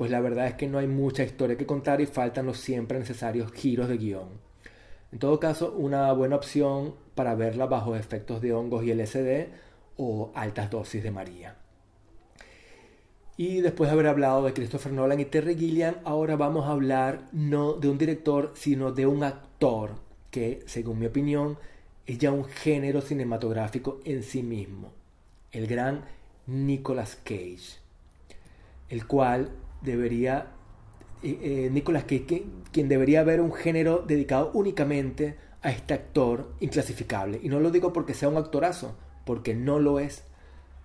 pues 0.00 0.10
la 0.10 0.22
verdad 0.22 0.46
es 0.46 0.54
que 0.54 0.66
no 0.66 0.78
hay 0.78 0.86
mucha 0.86 1.24
historia 1.24 1.58
que 1.58 1.66
contar 1.66 2.00
y 2.00 2.06
faltan 2.06 2.46
los 2.46 2.56
siempre 2.56 2.98
necesarios 2.98 3.52
giros 3.52 3.86
de 3.86 3.98
guion. 3.98 4.30
En 5.12 5.18
todo 5.18 5.38
caso, 5.38 5.74
una 5.76 6.10
buena 6.14 6.36
opción 6.36 6.94
para 7.14 7.34
verla 7.34 7.66
bajo 7.66 7.94
efectos 7.94 8.40
de 8.40 8.54
hongos 8.54 8.82
y 8.82 8.94
LSD 8.94 9.48
o 9.98 10.32
altas 10.34 10.70
dosis 10.70 11.02
de 11.02 11.10
María. 11.10 11.56
Y 13.36 13.60
después 13.60 13.90
de 13.90 13.92
haber 13.92 14.06
hablado 14.06 14.42
de 14.42 14.54
Christopher 14.54 14.90
Nolan 14.90 15.20
y 15.20 15.26
Terry 15.26 15.54
Gilliam, 15.54 15.96
ahora 16.04 16.34
vamos 16.34 16.64
a 16.64 16.70
hablar 16.70 17.28
no 17.32 17.74
de 17.74 17.90
un 17.90 17.98
director, 17.98 18.52
sino 18.54 18.92
de 18.92 19.06
un 19.06 19.22
actor 19.22 19.96
que, 20.30 20.62
según 20.64 20.98
mi 20.98 21.04
opinión, 21.04 21.58
es 22.06 22.16
ya 22.16 22.32
un 22.32 22.46
género 22.46 23.02
cinematográfico 23.02 24.00
en 24.06 24.22
sí 24.22 24.42
mismo. 24.42 24.92
El 25.52 25.66
gran 25.66 26.06
Nicolas 26.46 27.16
Cage, 27.22 27.80
el 28.88 29.06
cual 29.06 29.50
debería, 29.82 30.48
eh, 31.22 31.70
eh, 31.72 31.82
Cage, 31.82 32.44
quien 32.72 32.88
debería 32.88 33.20
haber 33.20 33.40
un 33.40 33.52
género 33.52 34.04
dedicado 34.06 34.50
únicamente 34.54 35.36
a 35.62 35.70
este 35.70 35.94
actor 35.94 36.52
inclasificable. 36.60 37.40
Y 37.42 37.48
no 37.48 37.60
lo 37.60 37.70
digo 37.70 37.92
porque 37.92 38.14
sea 38.14 38.28
un 38.28 38.36
actorazo, 38.36 38.96
porque 39.24 39.54
no 39.54 39.78
lo 39.78 40.00
es. 40.00 40.24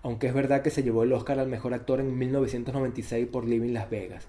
Aunque 0.02 0.28
es 0.28 0.34
verdad 0.34 0.62
que 0.62 0.70
se 0.70 0.82
llevó 0.82 1.02
el 1.02 1.12
Oscar 1.12 1.38
al 1.38 1.48
mejor 1.48 1.74
actor 1.74 2.00
en 2.00 2.16
1996 2.16 3.26
por 3.28 3.46
Living 3.46 3.72
Las 3.72 3.90
Vegas. 3.90 4.24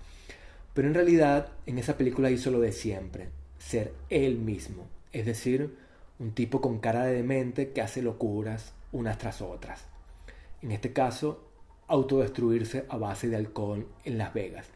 Pero 0.74 0.88
en 0.88 0.94
realidad 0.94 1.50
en 1.66 1.78
esa 1.78 1.98
película 1.98 2.32
hizo 2.32 2.52
lo 2.52 2.60
de 2.60 2.72
siempre, 2.72 3.30
ser 3.60 3.94
él 4.10 4.38
mismo. 4.38 4.88
Es 5.12 5.26
decir, 5.26 5.76
un 6.20 6.32
tipo 6.32 6.62
con 6.62 6.80
cara 6.80 7.06
de 7.06 7.14
demente 7.14 7.72
que 7.72 7.82
hace 7.82 8.02
locuras 8.02 8.74
unas 8.92 9.18
tras 9.18 9.42
otras 9.42 9.86
en 10.62 10.72
este 10.72 10.94
caso, 10.94 11.47
autodestruirse 11.88 12.86
a 12.90 12.98
base 12.98 13.30
de 13.30 13.36
alcohol 13.36 13.88
en 14.04 14.18
Las 14.18 14.34
Vegas. 14.34 14.68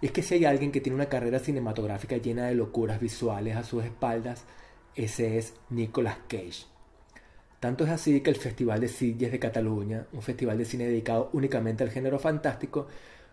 Y 0.00 0.06
es 0.06 0.12
que 0.12 0.22
si 0.22 0.34
hay 0.34 0.44
alguien 0.44 0.72
que 0.72 0.80
tiene 0.80 0.96
una 0.96 1.08
carrera 1.08 1.38
cinematográfica 1.38 2.16
llena 2.16 2.46
de 2.46 2.54
locuras 2.54 3.00
visuales 3.00 3.56
a 3.56 3.62
sus 3.62 3.84
espaldas, 3.84 4.44
ese 4.96 5.38
es 5.38 5.54
Nicolas 5.70 6.18
Cage. 6.28 6.66
Tanto 7.60 7.84
es 7.84 7.90
así 7.90 8.20
que 8.20 8.30
el 8.30 8.36
Festival 8.36 8.80
de 8.80 8.88
Sitges 8.88 9.30
de 9.30 9.38
Cataluña, 9.38 10.06
un 10.12 10.22
festival 10.22 10.58
de 10.58 10.64
cine 10.64 10.86
dedicado 10.86 11.30
únicamente 11.32 11.84
al 11.84 11.90
género 11.90 12.18
fantástico, 12.18 12.88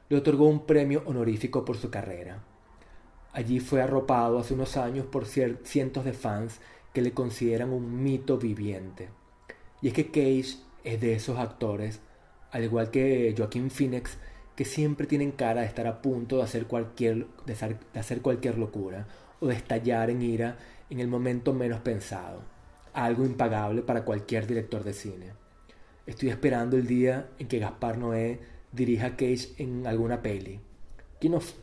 le 0.08 0.18
otorgó 0.18 0.48
un 0.48 0.68
premio 0.68 1.02
honorífico 1.08 1.66
por 1.66 1.78
su 1.78 1.90
carrera. 1.90 2.44
Allí 3.34 3.60
fue 3.60 3.82
arropado 3.82 4.38
hace 4.38 4.54
unos 4.54 4.78
años 4.78 5.08
por 5.08 5.26
cientos 5.26 6.06
de 6.06 6.14
fans 6.14 6.60
que 6.94 7.02
le 7.02 7.12
consideran 7.12 7.72
un 7.72 8.04
mito 8.04 8.38
viviente. 8.38 9.10
Y 9.82 9.88
es 9.88 9.94
que 9.94 10.12
Cage 10.12 10.58
es 10.84 11.02
de 11.02 11.14
esos 11.14 11.40
actores, 11.40 12.00
al 12.52 12.64
igual 12.64 12.92
que 12.92 13.34
Joaquín 13.38 13.70
Phoenix, 13.70 14.18
que 14.56 14.66
siempre 14.66 15.08
tienen 15.08 15.32
cara 15.32 15.62
de 15.62 15.68
estar 15.68 15.88
a 15.88 16.02
punto 16.02 16.38
de 16.38 16.44
hacer 16.44 16.66
cualquier, 16.66 17.28
de 17.46 18.00
hacer 18.00 18.22
cualquier 18.22 18.58
locura 18.58 19.08
o 19.40 19.48
de 19.48 19.56
estallar 19.56 20.10
en 20.10 20.22
ira 20.22 20.58
en 20.90 21.00
el 21.00 21.08
momento 21.08 21.54
menos 21.54 21.80
pensado. 21.80 22.42
Algo 22.94 23.26
impagable 23.26 23.82
para 23.84 24.04
cualquier 24.04 24.48
director 24.48 24.84
de 24.84 24.94
cine. 24.94 25.28
Estoy 26.06 26.30
esperando 26.30 26.76
el 26.76 26.88
día 26.88 27.30
en 27.38 27.48
que 27.48 27.60
Gaspar 27.60 27.98
Noé 27.98 28.40
dirija 28.72 29.08
a 29.08 29.12
Cage 29.12 29.54
en 29.58 29.86
alguna 29.86 30.22
peli. 30.22 30.60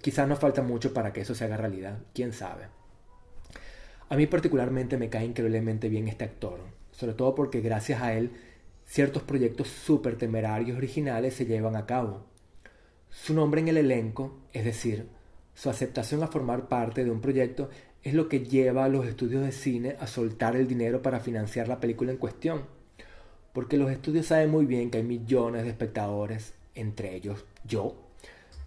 Quizás 0.01 0.29
nos 0.29 0.38
falta 0.38 0.62
mucho 0.62 0.94
para 0.94 1.12
que 1.12 1.22
eso 1.22 1.35
se 1.35 1.44
haga 1.44 1.57
realidad, 1.57 1.99
quién 2.14 2.33
sabe. 2.33 2.66
A 4.09 4.16
mí 4.16 4.27
particularmente 4.27 4.96
me 4.99 5.09
cae 5.09 5.25
increíblemente 5.25 5.88
bien 5.88 6.07
este 6.07 6.25
actor, 6.25 6.61
sobre 6.92 7.14
todo 7.14 7.35
porque 7.35 7.61
gracias 7.61 8.01
a 8.03 8.12
él 8.14 8.31
ciertos 8.87 9.22
proyectos 9.25 9.68
súper 9.68 10.16
temerarios 10.16 10.79
originales 10.79 11.35
se 11.35 11.44
llevan 11.44 11.77
a 11.77 11.87
cabo. 11.87 12.25
Su 13.11 13.35
nombre 13.35 13.61
en 13.61 13.68
el 13.68 13.77
elenco, 13.77 14.38
es 14.53 14.64
decir, 14.64 15.09
su 15.55 15.68
aceptación 15.68 16.22
a 16.22 16.29
formar 16.29 16.68
parte 16.68 17.05
de 17.05 17.11
un 17.11 17.20
proyecto, 17.20 17.68
es 18.03 18.14
lo 18.14 18.29
que 18.29 18.40
lleva 18.40 18.85
a 18.85 18.88
los 18.88 19.07
estudios 19.07 19.42
de 19.44 19.53
cine 19.53 19.96
a 19.99 20.07
soltar 20.07 20.55
el 20.55 20.68
dinero 20.68 21.03
para 21.03 21.18
financiar 21.18 21.66
la 21.66 21.81
película 21.81 22.12
en 22.12 22.18
cuestión. 22.18 22.62
Porque 23.53 23.77
los 23.77 23.90
estudios 23.90 24.27
saben 24.27 24.51
muy 24.51 24.66
bien 24.66 24.90
que 24.90 24.99
hay 24.99 25.05
millones 25.05 25.64
de 25.64 25.70
espectadores, 25.70 26.55
entre 26.75 27.16
ellos 27.16 27.44
yo, 27.64 27.96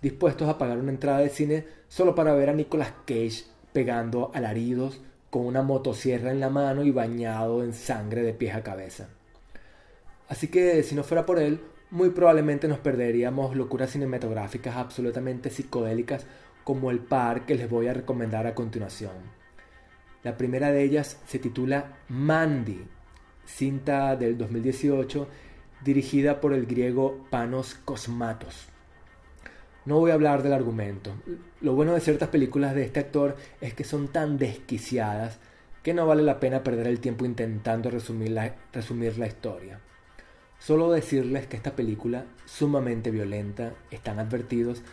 dispuestos 0.01 0.49
a 0.49 0.57
pagar 0.57 0.79
una 0.79 0.91
entrada 0.91 1.19
de 1.19 1.29
cine 1.29 1.65
solo 1.87 2.15
para 2.15 2.33
ver 2.33 2.49
a 2.49 2.53
Nicolas 2.53 2.91
Cage 3.05 3.45
pegando 3.71 4.31
alaridos 4.33 4.99
con 5.29 5.45
una 5.45 5.61
motosierra 5.61 6.31
en 6.31 6.39
la 6.39 6.49
mano 6.49 6.83
y 6.83 6.91
bañado 6.91 7.63
en 7.63 7.73
sangre 7.73 8.23
de 8.23 8.33
pies 8.33 8.55
a 8.55 8.63
cabeza. 8.63 9.09
Así 10.29 10.47
que 10.47 10.83
si 10.83 10.95
no 10.95 11.03
fuera 11.03 11.25
por 11.25 11.39
él, 11.39 11.59
muy 11.89 12.11
probablemente 12.11 12.67
nos 12.67 12.77
perderíamos 12.79 13.55
locuras 13.55 13.89
cinematográficas 13.89 14.77
absolutamente 14.77 15.49
psicodélicas 15.49 16.27
como 16.63 16.91
el 16.91 16.99
par 16.99 17.47
que 17.47 17.55
les 17.55 17.67
voy 17.67 17.87
a 17.87 17.93
recomendar 17.93 18.45
a 18.45 18.53
continuación. 18.53 19.11
La 20.21 20.37
primera 20.37 20.71
de 20.71 20.83
ellas 20.83 21.19
se 21.25 21.39
titula 21.39 21.97
Mandy, 22.09 22.85
cinta 23.45 24.15
del 24.15 24.37
2018 24.37 25.27
dirigida 25.83 26.39
por 26.39 26.53
el 26.53 26.67
griego 26.67 27.25
Panos 27.31 27.73
Cosmatos. 27.73 28.67
No 29.85 29.97
voy 29.97 30.11
a 30.11 30.13
hablar 30.13 30.43
del 30.43 30.53
argumento. 30.53 31.15
Lo 31.61 31.73
bueno 31.73 31.93
de 31.93 32.01
ciertas 32.01 32.29
películas 32.29 32.75
de 32.75 32.83
este 32.83 32.99
actor 32.99 33.35
es 33.61 33.73
que 33.73 33.83
son 33.83 34.09
tan 34.09 34.37
desquiciadas 34.37 35.39
que 35.81 35.95
no 35.95 36.05
vale 36.05 36.21
la 36.21 36.39
pena 36.39 36.63
perder 36.63 36.85
el 36.85 36.99
tiempo 36.99 37.25
intentando 37.25 37.89
resumir 37.89 38.29
la, 38.29 38.53
resumir 38.71 39.17
la 39.17 39.25
historia. 39.25 39.79
Solo 40.59 40.91
decirles 40.91 41.47
que 41.47 41.55
esta 41.55 41.75
película, 41.75 42.25
sumamente 42.45 43.11
violenta, 43.11 43.73
están 43.91 44.19
advertidos, 44.19 44.83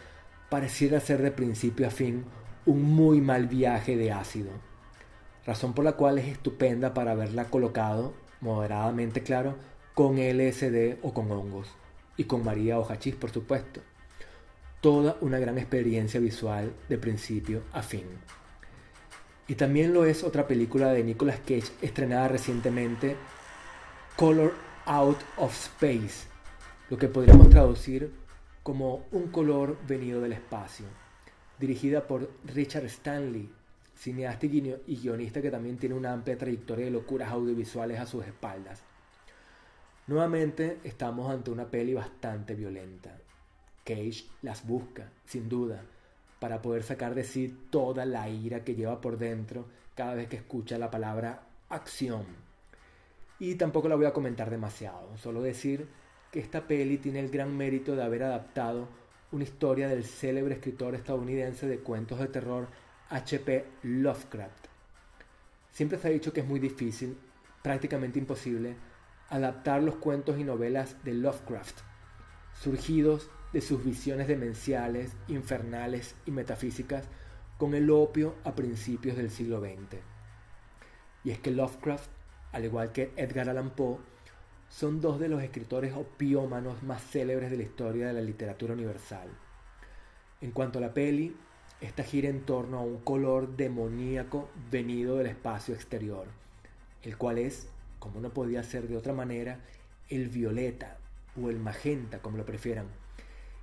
pareciera 0.48 1.00
ser 1.00 1.20
de 1.22 1.32
principio 1.32 1.88
a 1.88 1.90
fin 1.90 2.24
un 2.66 2.82
muy 2.82 3.20
mal 3.20 3.46
viaje 3.46 3.96
de 3.96 4.12
ácido, 4.12 4.50
razón 5.44 5.72
por 5.72 5.84
la 5.84 5.92
cual 5.92 6.18
es 6.18 6.26
estupenda 6.26 6.94
para 6.94 7.12
haberla 7.12 7.46
colocado, 7.46 8.14
moderadamente 8.40 9.22
claro, 9.22 9.56
con 9.94 10.16
LSD 10.18 10.98
o 11.02 11.12
con 11.12 11.30
hongos, 11.30 11.68
y 12.16 12.24
con 12.24 12.44
María 12.44 12.78
o 12.78 12.90
hachís 12.90 13.16
por 13.16 13.30
supuesto. 13.30 13.80
Toda 14.80 15.16
una 15.20 15.38
gran 15.38 15.58
experiencia 15.58 16.20
visual 16.20 16.72
de 16.88 16.98
principio 16.98 17.62
a 17.72 17.82
fin. 17.82 18.06
Y 19.48 19.54
también 19.54 19.94
lo 19.94 20.04
es 20.04 20.22
otra 20.22 20.46
película 20.46 20.92
de 20.92 21.02
Nicolas 21.02 21.38
Cage 21.38 21.72
estrenada 21.82 22.28
recientemente, 22.28 23.16
Color 24.16 24.65
Out 24.88 25.18
of 25.38 25.52
Space, 25.52 26.28
lo 26.90 26.96
que 26.96 27.08
podríamos 27.08 27.50
traducir 27.50 28.12
como 28.62 29.04
un 29.10 29.32
color 29.32 29.76
venido 29.84 30.20
del 30.20 30.34
espacio, 30.34 30.86
dirigida 31.58 32.06
por 32.06 32.30
Richard 32.44 32.84
Stanley, 32.84 33.50
cineasta 33.96 34.46
y 34.46 34.60
guionista 34.96 35.42
que 35.42 35.50
también 35.50 35.76
tiene 35.76 35.96
una 35.96 36.12
amplia 36.12 36.38
trayectoria 36.38 36.84
de 36.84 36.92
locuras 36.92 37.32
audiovisuales 37.32 37.98
a 37.98 38.06
sus 38.06 38.24
espaldas. 38.26 38.84
Nuevamente 40.06 40.78
estamos 40.84 41.32
ante 41.32 41.50
una 41.50 41.68
peli 41.68 41.92
bastante 41.92 42.54
violenta. 42.54 43.18
Cage 43.82 44.26
las 44.42 44.64
busca, 44.64 45.10
sin 45.24 45.48
duda, 45.48 45.82
para 46.38 46.62
poder 46.62 46.84
sacar 46.84 47.16
de 47.16 47.24
sí 47.24 47.66
toda 47.70 48.06
la 48.06 48.28
ira 48.28 48.62
que 48.62 48.76
lleva 48.76 49.00
por 49.00 49.18
dentro 49.18 49.66
cada 49.96 50.14
vez 50.14 50.28
que 50.28 50.36
escucha 50.36 50.78
la 50.78 50.92
palabra 50.92 51.42
acción. 51.70 52.45
Y 53.38 53.56
tampoco 53.56 53.88
la 53.88 53.96
voy 53.96 54.06
a 54.06 54.12
comentar 54.12 54.50
demasiado, 54.50 55.16
solo 55.18 55.42
decir 55.42 55.88
que 56.30 56.40
esta 56.40 56.66
peli 56.66 56.98
tiene 56.98 57.20
el 57.20 57.30
gran 57.30 57.56
mérito 57.56 57.94
de 57.94 58.02
haber 58.02 58.22
adaptado 58.22 58.88
una 59.32 59.44
historia 59.44 59.88
del 59.88 60.04
célebre 60.04 60.54
escritor 60.54 60.94
estadounidense 60.94 61.66
de 61.66 61.80
cuentos 61.80 62.18
de 62.18 62.28
terror 62.28 62.68
H.P. 63.10 63.64
Lovecraft. 63.82 64.66
Siempre 65.70 65.98
se 65.98 66.08
ha 66.08 66.10
dicho 66.10 66.32
que 66.32 66.40
es 66.40 66.46
muy 66.46 66.58
difícil, 66.58 67.18
prácticamente 67.62 68.18
imposible, 68.18 68.76
adaptar 69.28 69.82
los 69.82 69.96
cuentos 69.96 70.38
y 70.38 70.44
novelas 70.44 70.96
de 71.04 71.14
Lovecraft, 71.14 71.80
surgidos 72.54 73.30
de 73.52 73.60
sus 73.60 73.84
visiones 73.84 74.28
demenciales, 74.28 75.12
infernales 75.28 76.14
y 76.24 76.30
metafísicas 76.30 77.04
con 77.58 77.74
el 77.74 77.90
opio 77.90 78.34
a 78.44 78.54
principios 78.54 79.16
del 79.16 79.30
siglo 79.30 79.60
XX. 79.60 80.00
Y 81.24 81.30
es 81.30 81.38
que 81.38 81.50
Lovecraft, 81.50 82.10
al 82.56 82.64
igual 82.64 82.90
que 82.90 83.12
Edgar 83.16 83.50
Allan 83.50 83.68
Poe, 83.68 83.98
son 84.70 85.02
dos 85.02 85.20
de 85.20 85.28
los 85.28 85.42
escritores 85.42 85.92
opiómanos 85.92 86.82
más 86.82 87.02
célebres 87.02 87.50
de 87.50 87.58
la 87.58 87.64
historia 87.64 88.06
de 88.06 88.14
la 88.14 88.22
literatura 88.22 88.72
universal. 88.72 89.28
En 90.40 90.52
cuanto 90.52 90.78
a 90.78 90.80
la 90.80 90.94
peli, 90.94 91.36
esta 91.82 92.02
gira 92.02 92.30
en 92.30 92.46
torno 92.46 92.78
a 92.78 92.82
un 92.82 93.00
color 93.00 93.58
demoníaco 93.58 94.48
venido 94.70 95.18
del 95.18 95.26
espacio 95.26 95.74
exterior, 95.74 96.28
el 97.02 97.18
cual 97.18 97.36
es, 97.36 97.68
como 97.98 98.20
no 98.20 98.30
podía 98.30 98.62
ser 98.62 98.88
de 98.88 98.96
otra 98.96 99.12
manera, 99.12 99.60
el 100.08 100.30
violeta 100.30 100.96
o 101.38 101.50
el 101.50 101.58
magenta, 101.58 102.20
como 102.20 102.38
lo 102.38 102.46
prefieran. 102.46 102.86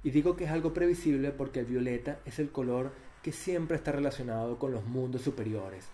Y 0.04 0.12
digo 0.12 0.36
que 0.36 0.44
es 0.44 0.52
algo 0.52 0.72
previsible 0.72 1.32
porque 1.32 1.62
el 1.62 1.66
violeta 1.66 2.20
es 2.26 2.38
el 2.38 2.52
color 2.52 2.92
que 3.24 3.32
siempre 3.32 3.76
está 3.76 3.92
relacionado 3.92 4.60
con 4.60 4.72
los 4.72 4.86
mundos 4.86 5.24
superiores. 5.24 5.88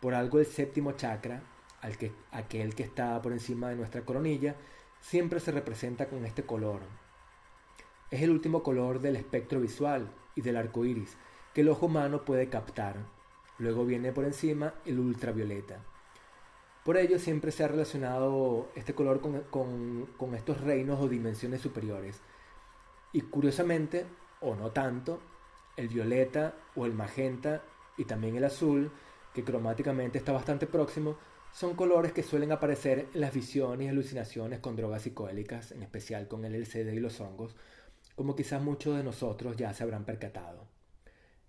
Por 0.00 0.14
algo 0.14 0.38
el 0.38 0.46
séptimo 0.46 0.92
chakra, 0.92 1.42
al 1.82 1.98
que, 1.98 2.12
aquel 2.30 2.74
que 2.74 2.84
está 2.84 3.20
por 3.20 3.32
encima 3.32 3.68
de 3.68 3.76
nuestra 3.76 4.02
coronilla, 4.02 4.56
siempre 5.00 5.40
se 5.40 5.52
representa 5.52 6.08
con 6.08 6.24
este 6.24 6.44
color. 6.44 6.80
Es 8.10 8.22
el 8.22 8.30
último 8.30 8.62
color 8.62 9.00
del 9.00 9.16
espectro 9.16 9.60
visual 9.60 10.10
y 10.34 10.40
del 10.40 10.56
arco 10.56 10.84
iris, 10.84 11.16
que 11.52 11.60
el 11.60 11.68
ojo 11.68 11.86
humano 11.86 12.24
puede 12.24 12.48
captar. 12.48 12.96
Luego 13.58 13.84
viene 13.84 14.12
por 14.12 14.24
encima 14.24 14.74
el 14.86 14.98
ultravioleta. 14.98 15.80
Por 16.84 16.96
ello 16.96 17.18
siempre 17.18 17.52
se 17.52 17.62
ha 17.62 17.68
relacionado 17.68 18.68
este 18.74 18.94
color 18.94 19.20
con, 19.20 20.34
estos 20.34 20.60
reinos 20.60 21.00
o 21.00 21.08
dimensiones 21.08 21.60
superiores. 21.60 22.20
Y 23.12 23.20
curiosamente, 23.20 24.06
o 24.40 24.54
no 24.56 24.70
tanto, 24.72 25.20
el 25.76 25.88
violeta 25.88 26.54
o 26.74 26.86
el 26.86 26.92
magenta 26.92 27.62
y 27.96 28.04
también 28.04 28.36
el 28.36 28.44
azul, 28.44 28.90
que 29.32 29.44
cromáticamente 29.44 30.18
está 30.18 30.32
bastante 30.32 30.66
próximo, 30.66 31.16
son 31.52 31.76
colores 31.76 32.12
que 32.12 32.22
suelen 32.22 32.50
aparecer 32.50 33.08
en 33.14 33.20
las 33.20 33.34
visiones 33.34 33.86
y 33.86 33.88
alucinaciones 33.90 34.60
con 34.60 34.74
drogas 34.74 35.02
psicodélicas, 35.02 35.72
en 35.72 35.82
especial 35.82 36.26
con 36.26 36.44
el 36.44 36.54
LCD 36.54 36.92
y 36.94 37.00
los 37.00 37.20
hongos, 37.20 37.54
como 38.16 38.34
quizás 38.34 38.62
muchos 38.62 38.96
de 38.96 39.04
nosotros 39.04 39.56
ya 39.56 39.72
se 39.74 39.82
habrán 39.82 40.04
percatado. 40.04 40.66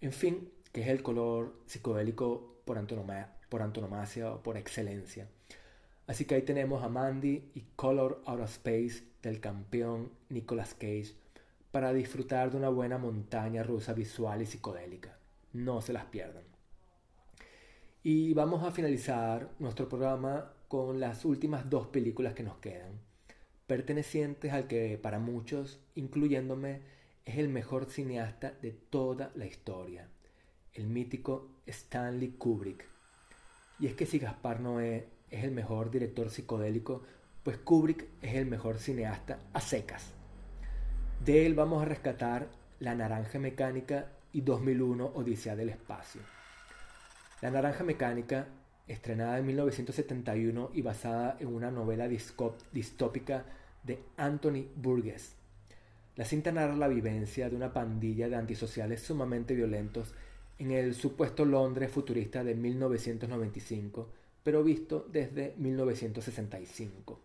En 0.02 0.12
fin, 0.12 0.52
que 0.74 0.82
es 0.82 0.88
el 0.90 1.02
color 1.02 1.56
psicodélico 1.66 2.58
por, 2.66 2.78
por 3.50 3.62
antonomasia 3.62 4.34
o 4.34 4.44
por 4.44 4.58
excelencia. 4.58 5.28
Así 6.06 6.26
que 6.26 6.36
ahí 6.36 6.42
tenemos 6.42 6.84
a 6.84 6.90
Mandy 6.90 7.52
y 7.54 7.64
Color 7.76 8.22
Out 8.26 8.42
of 8.42 8.50
Space 8.50 9.06
del 9.22 9.40
campeón 9.40 10.12
Nicolas 10.30 10.74
Cage 10.74 11.14
para 11.72 11.94
disfrutar 11.94 12.52
de 12.52 12.58
una 12.58 12.70
buena 12.70 12.98
montaña 12.98 13.64
rusa 13.64 13.94
visual 13.94 14.42
y 14.42 14.46
psicodélica. 14.46 15.18
No 15.54 15.82
se 15.82 15.94
las 15.94 16.06
pierdan. 16.06 16.53
Y 18.06 18.34
vamos 18.34 18.66
a 18.66 18.72
finalizar 18.72 19.50
nuestro 19.60 19.88
programa 19.88 20.52
con 20.68 21.00
las 21.00 21.24
últimas 21.24 21.70
dos 21.70 21.88
películas 21.88 22.34
que 22.34 22.44
nos 22.44 22.58
quedan, 22.58 23.00
pertenecientes 23.66 24.52
al 24.52 24.68
que 24.68 25.00
para 25.02 25.20
muchos, 25.20 25.80
incluyéndome, 25.96 26.82
es 27.24 27.38
el 27.38 27.48
mejor 27.48 27.86
cineasta 27.86 28.52
de 28.62 28.72
toda 28.72 29.32
la 29.36 29.46
historia, 29.46 30.10
el 30.74 30.88
mítico 30.88 31.48
Stanley 31.66 32.32
Kubrick. 32.32 32.86
Y 33.80 33.88
es 33.88 33.94
que 33.94 34.06
si 34.06 34.20
Gaspar 34.20 34.60
Noé 34.60 35.08
es 35.32 35.46
el 35.46 35.52
mejor 35.52 35.90
director 35.90 36.30
psicodélico, 36.30 37.04
pues 37.42 37.58
Kubrick 37.58 38.06
es 38.22 38.36
el 38.36 38.48
mejor 38.48 38.80
cineasta 38.80 39.40
a 39.54 39.62
secas. 39.62 40.12
De 41.24 41.46
él 41.46 41.54
vamos 41.54 41.82
a 41.82 41.86
rescatar 41.86 42.50
La 42.82 42.96
Naranja 42.96 43.40
Mecánica 43.40 44.12
y 44.34 44.42
2001 44.42 45.06
Odisea 45.16 45.56
del 45.56 45.70
Espacio. 45.70 46.33
La 47.44 47.52
Naranja 47.52 47.84
Mecánica, 47.84 48.48
estrenada 48.88 49.38
en 49.38 49.46
1971 49.48 50.72
y 50.74 50.82
basada 50.82 51.36
en 51.42 51.54
una 51.54 51.72
novela 51.72 52.08
distópica 52.08 53.44
de 53.84 54.00
Anthony 54.16 54.70
Burgess, 54.78 55.36
la 56.16 56.24
cinta 56.24 56.54
narra 56.54 56.78
la 56.78 56.88
vivencia 56.88 57.50
de 57.50 57.58
una 57.58 57.74
pandilla 57.74 58.30
de 58.30 58.38
antisociales 58.38 59.02
sumamente 59.02 59.56
violentos 59.56 60.14
en 60.58 60.72
el 60.72 60.96
supuesto 60.96 61.44
Londres 61.44 61.92
futurista 61.92 62.46
de 62.46 62.56
1995, 62.56 64.08
pero 64.42 64.64
visto 64.64 65.06
desde 65.12 65.54
1965. 65.58 67.20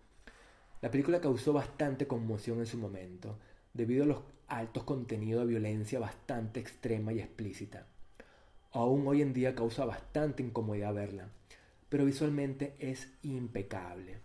La 0.83 0.91
película 0.91 1.21
causó 1.21 1.53
bastante 1.53 2.09
conmoción 2.09 2.59
en 2.59 2.67
su 2.67 2.77
momento, 2.77 3.39
debido 3.73 4.03
a 4.03 4.09
los 4.09 4.19
altos 4.49 4.83
contenidos 4.83 5.43
de 5.43 5.53
violencia 5.53 6.01
bastante 6.01 6.59
extrema 6.59 7.13
y 7.13 7.21
explícita. 7.21 7.87
Aún 8.73 9.07
hoy 9.07 9.23
en 9.23 9.33
día 9.33 9.55
causa 9.55 9.85
bastante 9.85 10.43
incomodidad 10.43 10.95
verla, 10.95 11.29
pero 11.89 12.05
visualmente 12.05 12.75
es 12.79 13.09
impecable 13.23 14.19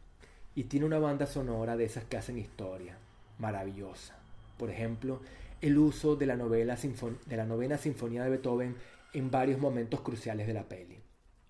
y 0.56 0.66
tiene 0.66 0.86
una 0.86 1.00
banda 1.00 1.26
sonora 1.26 1.78
de 1.78 1.86
esas 1.86 2.04
que 2.04 2.18
hacen 2.18 2.38
historia, 2.38 2.98
maravillosa 3.40 4.24
por 4.58 4.70
ejemplo, 4.70 5.20
el 5.62 5.78
uso 5.78 6.16
de 6.16 6.26
la, 6.26 6.36
novela 6.36 6.78
de 7.26 7.38
la 7.38 7.46
novena 7.46 7.78
sinfonía 7.78 8.24
de 8.24 8.30
Beethoven 8.30 8.76
en 9.14 9.32
varios 9.32 9.60
momentos 9.60 10.02
cruciales 10.02 10.48
de 10.48 10.54
la 10.54 10.68
peli. 10.70 11.00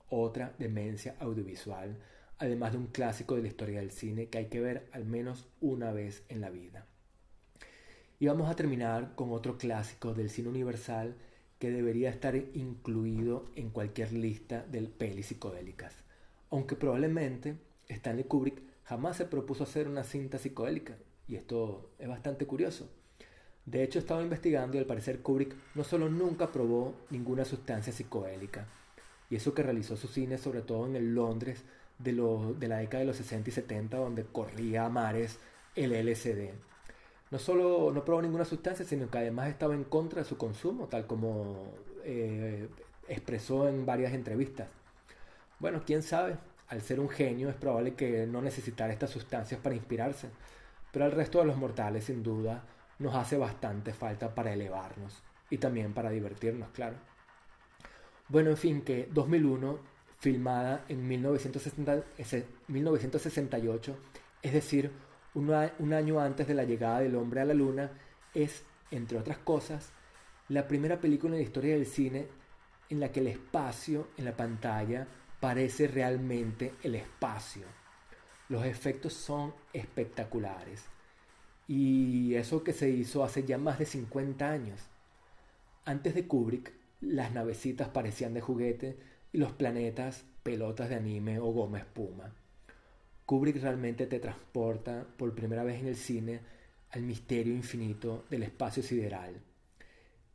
Otra 0.10 0.54
demencia 0.58 1.16
audiovisual, 1.20 1.98
además 2.38 2.72
de 2.72 2.78
un 2.78 2.88
clásico 2.88 3.36
de 3.36 3.42
la 3.42 3.48
historia 3.48 3.80
del 3.80 3.92
cine 3.92 4.28
que 4.30 4.38
hay 4.38 4.46
que 4.48 4.62
ver 4.62 4.90
al 4.92 5.06
menos 5.06 5.48
una 5.62 5.92
vez 5.92 6.24
en 6.30 6.42
la 6.42 6.50
vida. 6.50 6.86
Y 8.20 8.28
vamos 8.28 8.50
a 8.50 8.56
terminar 8.56 9.16
con 9.16 9.32
otro 9.32 9.58
clásico 9.58 10.14
del 10.14 10.30
cine 10.30 10.50
universal 10.50 11.16
que 11.64 11.72
debería 11.72 12.10
estar 12.10 12.36
incluido 12.36 13.46
en 13.56 13.70
cualquier 13.70 14.12
lista 14.12 14.66
de 14.70 14.82
pelis 14.82 15.28
psicodélicas. 15.28 15.96
Aunque 16.52 16.76
probablemente 16.76 17.56
Stanley 17.88 18.26
Kubrick 18.26 18.62
jamás 18.84 19.16
se 19.16 19.24
propuso 19.24 19.64
hacer 19.64 19.88
una 19.88 20.04
cinta 20.04 20.38
psicodélica, 20.38 20.98
y 21.26 21.36
esto 21.36 21.90
es 22.00 22.10
bastante 22.10 22.46
curioso. 22.46 22.90
De 23.66 23.82
hecho, 23.82 23.98
estaba 23.98 24.22
investigando 24.22 24.76
y 24.76 24.82
al 24.82 24.86
parecer 24.86 25.22
Kubrick 25.22 25.56
no 25.74 25.86
solo 25.86 26.10
nunca 26.10 26.52
probó 26.52 26.96
ninguna 27.10 27.46
sustancia 27.46 27.94
psicodélica, 27.94 28.68
y 29.30 29.38
eso 29.38 29.54
que 29.54 29.64
realizó 29.64 29.96
su 29.96 30.10
cine 30.10 30.38
sobre 30.38 30.64
todo 30.64 30.86
en 30.86 30.98
el 30.98 31.16
Londres 31.16 31.64
de, 31.98 32.12
de 32.60 32.68
la 32.68 32.80
década 32.80 33.00
de 33.00 33.08
los 33.08 33.16
60 33.16 33.50
y 33.50 33.54
70, 33.54 33.96
donde 33.96 34.26
corría 34.26 34.88
a 34.88 34.90
mares 34.90 35.40
el 35.78 35.94
LSD. 35.94 36.50
No 37.34 37.40
solo 37.40 37.92
no 37.92 38.06
probó 38.06 38.22
ninguna 38.22 38.46
sustancia, 38.46 38.86
sino 38.86 39.10
que 39.10 39.18
además 39.18 39.50
estaba 39.50 39.74
en 39.74 39.86
contra 39.86 40.22
de 40.22 40.30
su 40.30 40.38
consumo, 40.38 40.86
tal 40.86 41.08
como 41.08 41.74
eh, 42.04 42.70
expresó 43.08 43.68
en 43.68 43.88
varias 43.88 44.14
entrevistas. 44.14 44.68
Bueno, 45.58 45.82
quién 45.84 46.04
sabe, 46.04 46.38
al 46.68 46.84
ser 46.84 47.00
un 47.00 47.10
genio 47.10 47.50
es 47.50 47.56
probable 47.56 47.96
que 47.96 48.28
no 48.28 48.44
necesitara 48.44 48.94
estas 48.94 49.10
sustancias 49.10 49.60
para 49.60 49.74
inspirarse, 49.74 50.30
pero 50.92 51.06
al 51.06 51.12
resto 51.12 51.40
de 51.40 51.46
los 51.46 51.58
mortales 51.58 52.04
sin 52.04 52.22
duda 52.22 52.66
nos 53.00 53.16
hace 53.16 53.36
bastante 53.36 53.94
falta 53.94 54.36
para 54.36 54.54
elevarnos 54.54 55.24
y 55.50 55.58
también 55.58 55.92
para 55.92 56.12
divertirnos, 56.12 56.70
claro. 56.70 56.98
Bueno, 58.30 58.52
en 58.52 58.58
fin, 58.58 58.84
que 58.84 59.10
2001, 59.12 59.80
filmada 60.20 60.86
en 60.88 61.08
1968, 61.08 63.98
es 64.44 64.54
decir, 64.54 64.92
un 65.34 65.94
año 65.94 66.20
antes 66.20 66.48
de 66.48 66.54
la 66.54 66.64
llegada 66.64 67.00
del 67.00 67.16
hombre 67.16 67.42
a 67.42 67.46
la 67.46 67.54
luna, 67.54 67.92
es, 68.34 68.64
entre 68.92 69.18
otras 69.18 69.38
cosas, 69.40 69.92
la 70.50 70.68
primera 70.68 71.00
película 71.00 71.34
en 71.34 71.40
la 71.40 71.46
historia 71.46 71.76
del 71.76 71.86
cine 71.86 72.28
en 72.90 73.00
la 73.00 73.12
que 73.12 73.22
el 73.22 73.28
espacio 73.28 74.10
en 74.18 74.26
la 74.26 74.36
pantalla 74.36 75.08
parece 75.40 75.88
realmente 75.88 76.74
el 76.84 76.96
espacio 76.96 77.66
los 78.54 78.66
efectos 78.66 79.14
son 79.14 79.54
espectaculares. 79.74 80.86
Y 81.68 82.36
eso 82.36 82.64
que 82.64 82.74
se 82.74 82.90
hizo 82.90 83.24
hace 83.24 83.44
ya 83.44 83.58
más 83.58 83.80
de 83.80 83.86
50 83.86 84.50
años. 84.50 84.82
Antes 85.86 86.14
de 86.14 86.28
Kubrick, 86.28 86.72
las 87.02 87.32
navecitas 87.32 87.90
parecían 87.90 88.34
de 88.34 88.42
juguete 88.42 88.98
y 89.32 89.38
los 89.38 89.54
planetas 89.54 90.26
pelotas 90.44 90.90
de 90.90 90.96
anime 90.96 91.40
o 91.40 91.46
goma 91.46 91.80
espuma. 91.80 92.32
Kubrick 93.34 93.64
realmente 93.64 94.06
te 94.06 94.20
transporta 94.20 95.08
por 95.18 95.34
primera 95.34 95.64
vez 95.64 95.82
en 95.82 95.88
el 95.88 95.96
cine 95.96 96.40
al 96.92 97.02
misterio 97.02 97.52
infinito 97.52 98.26
del 98.30 98.44
espacio 98.44 98.84
sideral. 98.84 99.42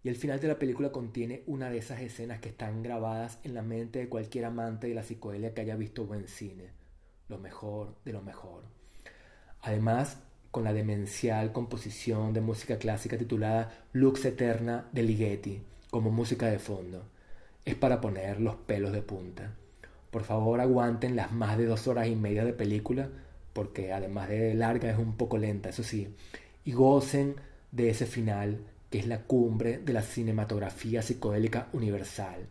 Y 0.03 0.09
el 0.09 0.17
final 0.17 0.41
de 0.41 0.49
la 0.49 0.59
película 0.59 0.91
contiene 0.91 1.45
una 1.47 1.71
de 1.71 1.79
esas 1.79 2.01
escenas 2.01 2.41
que 2.41 2.49
están 2.49 2.83
grabadas 2.83 3.39
en 3.45 3.55
la 3.55 3.63
mente 3.63 4.01
de 4.01 4.09
cualquier 4.09 4.47
amante 4.47 4.89
de 4.89 4.97
la 4.97 5.05
psicodelia 5.05 5.55
que 5.55 5.61
haya 5.61 5.77
visto 5.77 6.07
buen 6.07 6.27
cine. 6.27 6.73
Lo 7.29 7.39
mejor 7.39 7.95
de 8.05 8.15
lo 8.15 8.21
mejor. 8.21 8.65
Además, 9.61 10.19
con 10.51 10.65
la 10.65 10.73
demencial 10.73 11.53
composición 11.53 12.33
de 12.33 12.41
música 12.41 12.79
clásica 12.79 13.17
titulada 13.17 13.87
Lux 13.93 14.25
Eterna 14.25 14.89
de 14.91 15.05
Ligeti 15.05 15.63
como 15.89 16.11
música 16.11 16.47
de 16.47 16.59
fondo. 16.59 17.05
Es 17.65 17.77
para 17.77 18.01
poner 18.01 18.41
los 18.41 18.57
pelos 18.57 18.91
de 18.91 19.03
punta. 19.03 19.55
Por 20.11 20.25
favor 20.25 20.61
aguanten 20.61 21.17
las 21.17 21.33
más 21.33 21.59
de 21.59 21.67
dos 21.67 21.87
horas 21.87 22.09
y 22.09 22.17
media 22.17 22.45
de 22.45 22.53
película, 22.53 23.09
porque 23.53 23.93
además 23.93 24.29
de 24.29 24.55
larga 24.55 24.91
es 24.91 24.99
un 24.99 25.17
poco 25.17 25.39
lenta, 25.39 25.69
eso 25.69 25.83
sí, 25.83 26.15
y 26.65 26.73
gocen 26.73 27.37
de 27.73 27.91
ese 27.91 28.07
final 28.07 28.59
que 28.91 28.99
es 28.99 29.07
la 29.07 29.23
cumbre 29.23 29.79
de 29.79 29.93
la 29.93 30.03
cinematografía 30.03 31.03
psicodélica 31.03 31.69
universal. 31.73 32.47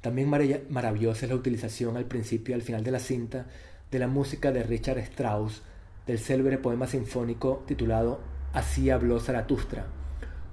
También 0.00 0.28
maravillosa 0.28 1.26
es 1.26 1.30
la 1.30 1.36
utilización 1.36 1.96
al 1.96 2.06
principio 2.06 2.52
y 2.52 2.54
al 2.56 2.62
final 2.62 2.82
de 2.82 2.90
la 2.90 2.98
cinta 2.98 3.46
de 3.90 3.98
la 4.00 4.08
música 4.08 4.50
de 4.50 4.64
Richard 4.64 4.98
Strauss 4.98 5.62
del 6.06 6.18
célebre 6.18 6.58
poema 6.58 6.88
sinfónico 6.88 7.62
titulado 7.66 8.20
Así 8.52 8.90
habló 8.90 9.20
Zaratustra, 9.20 9.86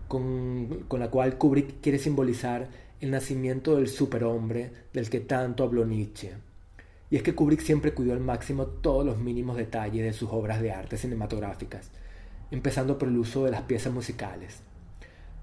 con, 0.08 0.86
con 0.88 1.00
la 1.00 1.10
cual 1.10 1.38
Kubrick 1.38 1.82
quiere 1.82 1.98
simbolizar 1.98 2.68
el 3.02 3.12
nacimiento 3.12 3.76
del 3.76 3.88
superhombre 3.88 4.72
del 4.94 5.10
que 5.10 5.20
tanto 5.20 5.64
habló 5.64 5.86
Nietzsche. 5.86 6.34
Y 7.10 7.16
es 7.16 7.24
que 7.24 7.34
Kubrick 7.34 7.62
siempre 7.62 7.94
cuidó 7.94 8.14
al 8.14 8.20
máximo 8.20 8.68
todos 8.68 9.06
los 9.06 9.18
mínimos 9.18 9.58
detalles 9.58 10.04
de 10.04 10.14
sus 10.14 10.30
obras 10.32 10.62
de 10.62 10.72
arte 10.72 10.98
cinematográficas, 10.98 11.92
empezando 12.52 12.98
por 12.98 13.08
el 13.08 13.18
uso 13.18 13.46
de 13.46 13.52
las 13.52 13.64
piezas 13.64 13.94
musicales. 13.94 14.62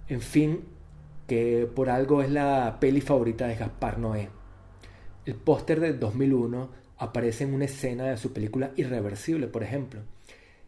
En 0.08 0.20
fin, 0.20 0.64
que 1.26 1.68
por 1.74 1.90
algo 1.90 2.22
es 2.22 2.30
la 2.30 2.78
peli 2.78 3.00
favorita 3.00 3.48
de 3.48 3.56
Gaspar 3.56 3.98
Noé. 3.98 4.28
El 5.24 5.34
póster 5.34 5.80
del 5.80 5.98
2001 5.98 6.70
aparece 6.98 7.44
en 7.44 7.54
una 7.54 7.64
escena 7.64 8.04
de 8.04 8.16
su 8.16 8.32
película 8.32 8.70
Irreversible, 8.76 9.48
por 9.48 9.64
ejemplo, 9.64 10.00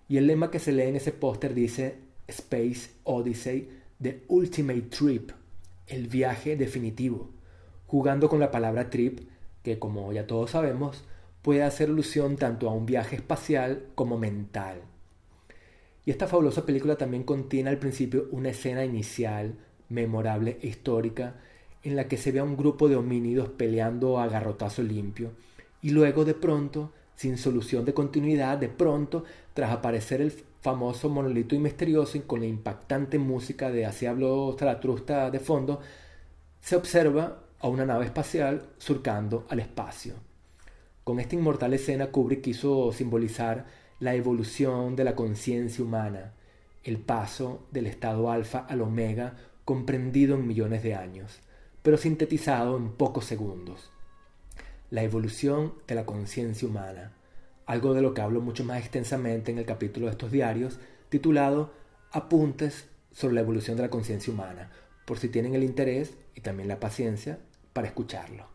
y 0.09 0.16
el 0.16 0.27
lema 0.27 0.51
que 0.51 0.59
se 0.59 0.72
lee 0.72 0.88
en 0.88 0.96
ese 0.96 1.12
póster 1.12 1.55
dice 1.55 1.98
Space 2.27 2.90
Odyssey, 3.05 3.68
The 4.03 4.24
Ultimate 4.29 4.83
Trip, 4.83 5.31
el 5.88 6.07
viaje 6.07 6.57
definitivo, 6.57 7.31
jugando 7.87 8.29
con 8.29 8.40
la 8.40 8.51
palabra 8.51 8.90
trip, 8.90 9.20
que 9.62 9.79
como 9.79 10.12
ya 10.12 10.27
todos 10.27 10.51
sabemos, 10.51 11.05
puede 11.42 11.62
hacer 11.62 11.88
alusión 11.88 12.37
tanto 12.37 12.68
a 12.68 12.72
un 12.72 12.87
viaje 12.87 13.16
espacial 13.16 13.87
como 13.94 14.18
mental. 14.18 14.83
Y 16.05 16.11
esta 16.11 16.27
fabulosa 16.27 16.64
película 16.64 16.96
también 16.96 17.24
contiene 17.24 17.70
al 17.70 17.79
principio 17.79 18.29
una 18.31 18.51
escena 18.51 18.85
inicial, 18.85 19.55
memorable 19.88 20.59
e 20.62 20.68
histórica, 20.68 21.37
en 21.83 21.96
la 21.96 22.09
que 22.09 22.16
se 22.16 22.33
ve 22.33 22.40
a 22.40 22.44
un 22.44 22.57
grupo 22.57 22.88
de 22.88 22.96
homínidos 22.96 23.48
peleando 23.51 24.18
a 24.18 24.29
garrotazo 24.29 24.83
limpio, 24.83 25.33
y 25.81 25.90
luego 25.90 26.24
de 26.24 26.35
pronto, 26.35 26.92
sin 27.14 27.38
solución 27.38 27.85
de 27.85 27.94
continuidad, 27.94 28.59
de 28.59 28.68
pronto, 28.68 29.24
tras 29.55 29.70
aparecer 29.70 30.20
el 30.20 30.33
famoso 30.68 31.09
monolito 31.09 31.54
y 31.54 31.59
misterioso 31.59 32.18
y 32.18 32.20
con 32.20 32.40
la 32.40 32.46
impactante 32.46 33.18
música 33.18 33.70
de 33.70 33.87
Así 33.87 34.04
habló 34.04 34.54
Zaratrusta 34.59 35.31
de 35.31 35.40
fondo, 35.40 35.81
se 36.61 36.76
observa 36.76 37.38
a 37.59 37.68
una 37.68 37.87
nave 37.87 38.04
espacial 38.04 38.68
surcando 38.76 39.46
al 39.48 39.61
espacio. 39.61 40.12
Con 41.04 41.20
esta 41.20 41.37
inmortal 41.37 41.72
escena 41.72 42.09
Kubrick 42.09 42.42
quiso 42.42 42.92
simbolizar 42.92 43.64
la 43.98 44.14
evolución 44.14 44.94
de 44.94 45.04
la 45.04 45.16
conciencia 45.16 45.83
humana, 45.83 46.35
el 46.85 46.98
paso 46.98 47.66
del 47.70 47.87
estado 47.87 48.31
alfa 48.31 48.66
al 48.68 48.83
omega 48.83 49.37
comprendido 49.64 50.35
en 50.35 50.46
millones 50.46 50.83
de 50.83 50.94
años, 50.94 51.40
pero 51.83 51.96
sintetizado 51.96 52.76
en 52.76 52.90
pocos 52.90 53.24
segundos. 53.24 53.90
La 54.90 55.02
evolución 55.02 55.72
de 55.87 55.94
la 55.94 56.04
conciencia 56.04 56.68
humana, 56.68 57.12
algo 57.68 57.92
de 57.92 58.00
lo 58.00 58.14
que 58.14 58.22
hablo 58.22 58.40
mucho 58.40 58.64
más 58.64 58.78
extensamente 58.81 59.52
en 59.52 59.59
el 59.59 59.66
capítulo 59.66 60.07
de 60.07 60.12
estos 60.12 60.33
diarios, 60.33 60.78
titulado 61.11 61.70
Apuntes 62.11 62.88
sobre 63.12 63.35
la 63.35 63.42
evolución 63.42 63.76
de 63.76 63.83
la 63.83 63.90
conciencia 63.90 64.33
humana, 64.33 64.70
por 65.04 65.18
si 65.18 65.28
tienen 65.28 65.54
el 65.54 65.62
interés 65.62 66.14
y 66.35 66.40
también 66.40 66.66
la 66.66 66.81
paciencia 66.81 67.38
para 67.74 67.87
escucharlo. 67.87 68.46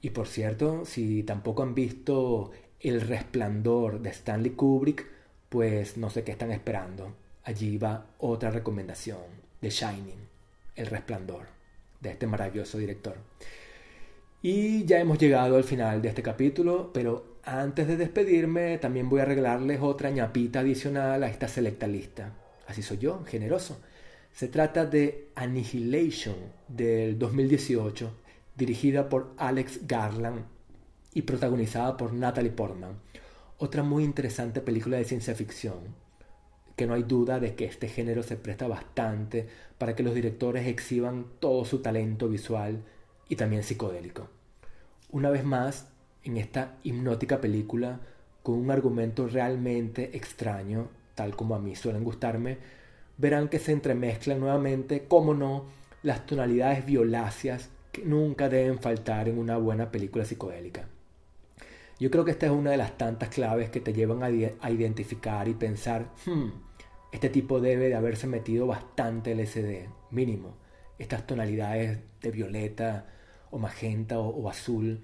Y 0.00 0.10
por 0.10 0.28
cierto, 0.28 0.84
si 0.84 1.24
tampoco 1.24 1.64
han 1.64 1.74
visto 1.74 2.52
El 2.78 3.00
resplandor 3.00 4.00
de 4.00 4.10
Stanley 4.10 4.52
Kubrick, 4.52 5.06
pues 5.48 5.96
no 5.96 6.08
sé 6.08 6.22
qué 6.22 6.30
están 6.30 6.52
esperando. 6.52 7.16
Allí 7.42 7.78
va 7.78 8.06
otra 8.18 8.52
recomendación, 8.52 9.24
The 9.58 9.70
Shining, 9.70 10.28
El 10.76 10.86
resplandor, 10.86 11.46
de 12.00 12.10
este 12.10 12.28
maravilloso 12.28 12.78
director. 12.78 13.16
Y 14.40 14.84
ya 14.84 15.00
hemos 15.00 15.18
llegado 15.18 15.56
al 15.56 15.64
final 15.64 16.00
de 16.00 16.10
este 16.10 16.22
capítulo, 16.22 16.92
pero 16.92 17.33
antes 17.44 17.86
de 17.86 17.96
despedirme, 17.96 18.78
también 18.78 19.08
voy 19.08 19.20
a 19.20 19.22
arreglarles 19.24 19.80
otra 19.80 20.10
ñapita 20.10 20.60
adicional 20.60 21.22
a 21.22 21.28
esta 21.28 21.48
selecta 21.48 21.86
lista. 21.86 22.32
Así 22.66 22.82
soy 22.82 22.98
yo, 22.98 23.24
generoso. 23.24 23.80
Se 24.32 24.48
trata 24.48 24.86
de 24.86 25.28
Annihilation 25.34 26.36
del 26.68 27.18
2018, 27.18 28.10
dirigida 28.56 29.08
por 29.08 29.32
Alex 29.36 29.86
Garland 29.86 30.44
y 31.12 31.22
protagonizada 31.22 31.96
por 31.96 32.12
Natalie 32.12 32.50
Portman. 32.50 32.98
Otra 33.58 33.82
muy 33.82 34.04
interesante 34.04 34.60
película 34.60 34.96
de 34.96 35.04
ciencia 35.04 35.34
ficción, 35.34 35.94
que 36.76 36.86
no 36.86 36.94
hay 36.94 37.04
duda 37.04 37.38
de 37.38 37.54
que 37.54 37.66
este 37.66 37.88
género 37.88 38.22
se 38.22 38.36
presta 38.36 38.66
bastante 38.66 39.46
para 39.78 39.94
que 39.94 40.02
los 40.02 40.14
directores 40.14 40.66
exhiban 40.66 41.26
todo 41.38 41.64
su 41.64 41.78
talento 41.80 42.28
visual 42.28 42.82
y 43.28 43.36
también 43.36 43.62
psicodélico. 43.62 44.28
Una 45.10 45.30
vez 45.30 45.44
más, 45.44 45.93
en 46.24 46.38
esta 46.38 46.76
hipnótica 46.82 47.40
película 47.40 48.00
con 48.42 48.56
un 48.56 48.70
argumento 48.70 49.26
realmente 49.26 50.16
extraño, 50.16 50.88
tal 51.14 51.36
como 51.36 51.54
a 51.54 51.58
mí 51.58 51.76
suelen 51.76 52.04
gustarme, 52.04 52.58
verán 53.16 53.48
que 53.48 53.58
se 53.58 53.72
entremezclan 53.72 54.40
nuevamente, 54.40 55.06
como 55.06 55.34
no, 55.34 55.64
las 56.02 56.26
tonalidades 56.26 56.84
violáceas 56.84 57.70
que 57.92 58.04
nunca 58.04 58.48
deben 58.48 58.78
faltar 58.78 59.28
en 59.28 59.38
una 59.38 59.56
buena 59.56 59.90
película 59.90 60.24
psicodélica. 60.24 60.86
Yo 61.98 62.10
creo 62.10 62.24
que 62.24 62.32
esta 62.32 62.46
es 62.46 62.52
una 62.52 62.72
de 62.72 62.76
las 62.76 62.98
tantas 62.98 63.28
claves 63.28 63.70
que 63.70 63.80
te 63.80 63.92
llevan 63.92 64.22
a, 64.22 64.70
identificar 64.70 65.46
y 65.48 65.54
pensar, 65.54 66.10
hmm, 66.26 66.48
este 67.12 67.30
tipo 67.30 67.60
debe 67.60 67.88
de 67.88 67.94
haberse 67.94 68.26
metido 68.26 68.66
bastante 68.66 69.34
LSD, 69.34 69.88
mínimo. 70.10 70.56
Estas 70.98 71.26
tonalidades 71.26 71.98
de 72.20 72.30
violeta 72.30 73.06
o 73.50 73.58
magenta 73.58 74.18
o 74.18 74.48
azul 74.50 75.02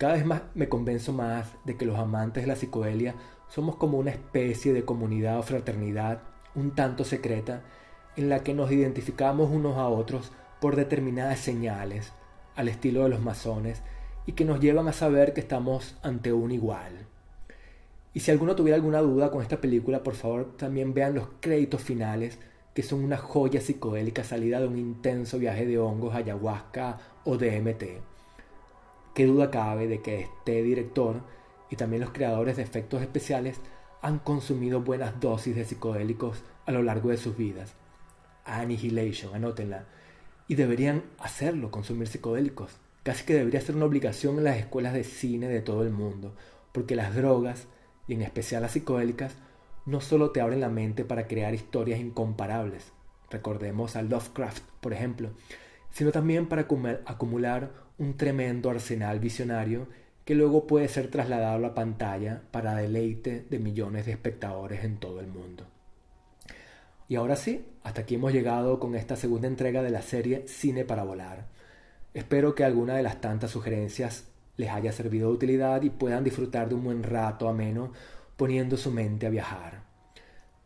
cada 0.00 0.14
vez 0.14 0.24
más 0.24 0.40
me 0.54 0.70
convenzo 0.70 1.12
más 1.12 1.52
de 1.66 1.76
que 1.76 1.84
los 1.84 1.98
amantes 1.98 2.42
de 2.42 2.46
la 2.46 2.56
psicodelia 2.56 3.16
somos 3.50 3.76
como 3.76 3.98
una 3.98 4.10
especie 4.10 4.72
de 4.72 4.86
comunidad 4.86 5.38
o 5.38 5.42
fraternidad 5.42 6.22
un 6.54 6.74
tanto 6.74 7.04
secreta 7.04 7.64
en 8.16 8.30
la 8.30 8.42
que 8.42 8.54
nos 8.54 8.72
identificamos 8.72 9.50
unos 9.50 9.76
a 9.76 9.88
otros 9.88 10.32
por 10.58 10.74
determinadas 10.74 11.38
señales, 11.40 12.14
al 12.56 12.68
estilo 12.68 13.02
de 13.02 13.10
los 13.10 13.20
masones, 13.20 13.82
y 14.24 14.32
que 14.32 14.46
nos 14.46 14.60
llevan 14.60 14.88
a 14.88 14.94
saber 14.94 15.34
que 15.34 15.42
estamos 15.42 15.98
ante 16.02 16.32
un 16.32 16.50
igual. 16.50 17.06
Y 18.14 18.20
si 18.20 18.30
alguno 18.30 18.56
tuviera 18.56 18.76
alguna 18.76 19.02
duda 19.02 19.30
con 19.30 19.42
esta 19.42 19.60
película, 19.60 20.02
por 20.02 20.14
favor 20.14 20.56
también 20.56 20.94
vean 20.94 21.14
los 21.14 21.28
créditos 21.40 21.82
finales, 21.82 22.38
que 22.72 22.82
son 22.82 23.04
una 23.04 23.18
joya 23.18 23.60
psicodélica 23.60 24.24
salida 24.24 24.60
de 24.60 24.66
un 24.66 24.78
intenso 24.78 25.38
viaje 25.38 25.66
de 25.66 25.78
hongos, 25.78 26.14
ayahuasca 26.14 26.96
o 27.24 27.36
DMT. 27.36 28.09
Qué 29.20 29.26
duda 29.26 29.50
cabe 29.50 29.86
de 29.86 30.00
que 30.00 30.20
este 30.20 30.62
director 30.62 31.20
y 31.68 31.76
también 31.76 32.00
los 32.00 32.10
creadores 32.10 32.56
de 32.56 32.62
efectos 32.62 33.02
especiales 33.02 33.60
han 34.00 34.18
consumido 34.18 34.80
buenas 34.80 35.20
dosis 35.20 35.54
de 35.54 35.66
psicodélicos 35.66 36.42
a 36.64 36.72
lo 36.72 36.82
largo 36.82 37.10
de 37.10 37.18
sus 37.18 37.36
vidas. 37.36 37.74
Annihilation, 38.46 39.34
anótenla. 39.34 39.84
Y 40.48 40.54
deberían 40.54 41.02
hacerlo, 41.18 41.70
consumir 41.70 42.08
psicodélicos. 42.08 42.78
Casi 43.02 43.26
que 43.26 43.34
debería 43.34 43.60
ser 43.60 43.76
una 43.76 43.84
obligación 43.84 44.38
en 44.38 44.44
las 44.44 44.56
escuelas 44.56 44.94
de 44.94 45.04
cine 45.04 45.48
de 45.48 45.60
todo 45.60 45.82
el 45.82 45.90
mundo, 45.90 46.34
porque 46.72 46.96
las 46.96 47.14
drogas, 47.14 47.66
y 48.08 48.14
en 48.14 48.22
especial 48.22 48.62
las 48.62 48.72
psicodélicas, 48.72 49.34
no 49.84 50.00
solo 50.00 50.30
te 50.30 50.40
abren 50.40 50.62
la 50.62 50.70
mente 50.70 51.04
para 51.04 51.26
crear 51.26 51.52
historias 51.52 52.00
incomparables, 52.00 52.90
recordemos 53.28 53.96
a 53.96 54.02
Lovecraft, 54.02 54.62
por 54.80 54.94
ejemplo, 54.94 55.28
sino 55.90 56.12
también 56.12 56.48
para 56.48 56.62
acumular 57.06 57.70
un 57.98 58.16
tremendo 58.16 58.70
arsenal 58.70 59.20
visionario 59.20 59.88
que 60.24 60.34
luego 60.34 60.66
puede 60.66 60.88
ser 60.88 61.08
trasladado 61.08 61.56
a 61.56 61.58
la 61.58 61.74
pantalla 61.74 62.42
para 62.50 62.74
deleite 62.76 63.44
de 63.50 63.58
millones 63.58 64.06
de 64.06 64.12
espectadores 64.12 64.84
en 64.84 64.98
todo 64.98 65.20
el 65.20 65.26
mundo. 65.26 65.66
Y 67.08 67.16
ahora 67.16 67.34
sí, 67.34 67.66
hasta 67.82 68.02
aquí 68.02 68.14
hemos 68.14 68.32
llegado 68.32 68.78
con 68.78 68.94
esta 68.94 69.16
segunda 69.16 69.48
entrega 69.48 69.82
de 69.82 69.90
la 69.90 70.02
serie 70.02 70.46
Cine 70.46 70.84
para 70.84 71.02
Volar. 71.02 71.46
Espero 72.14 72.54
que 72.54 72.62
alguna 72.62 72.94
de 72.94 73.02
las 73.02 73.20
tantas 73.20 73.50
sugerencias 73.50 74.28
les 74.56 74.70
haya 74.70 74.92
servido 74.92 75.28
de 75.28 75.34
utilidad 75.34 75.82
y 75.82 75.90
puedan 75.90 76.22
disfrutar 76.22 76.68
de 76.68 76.76
un 76.76 76.84
buen 76.84 77.02
rato 77.02 77.48
ameno 77.48 77.92
poniendo 78.36 78.76
su 78.76 78.92
mente 78.92 79.26
a 79.26 79.30
viajar. 79.30 79.82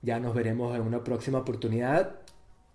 Ya 0.02 0.20
nos 0.20 0.34
veremos 0.34 0.76
en 0.76 0.82
una 0.82 1.02
próxima 1.02 1.38
oportunidad. 1.38 2.16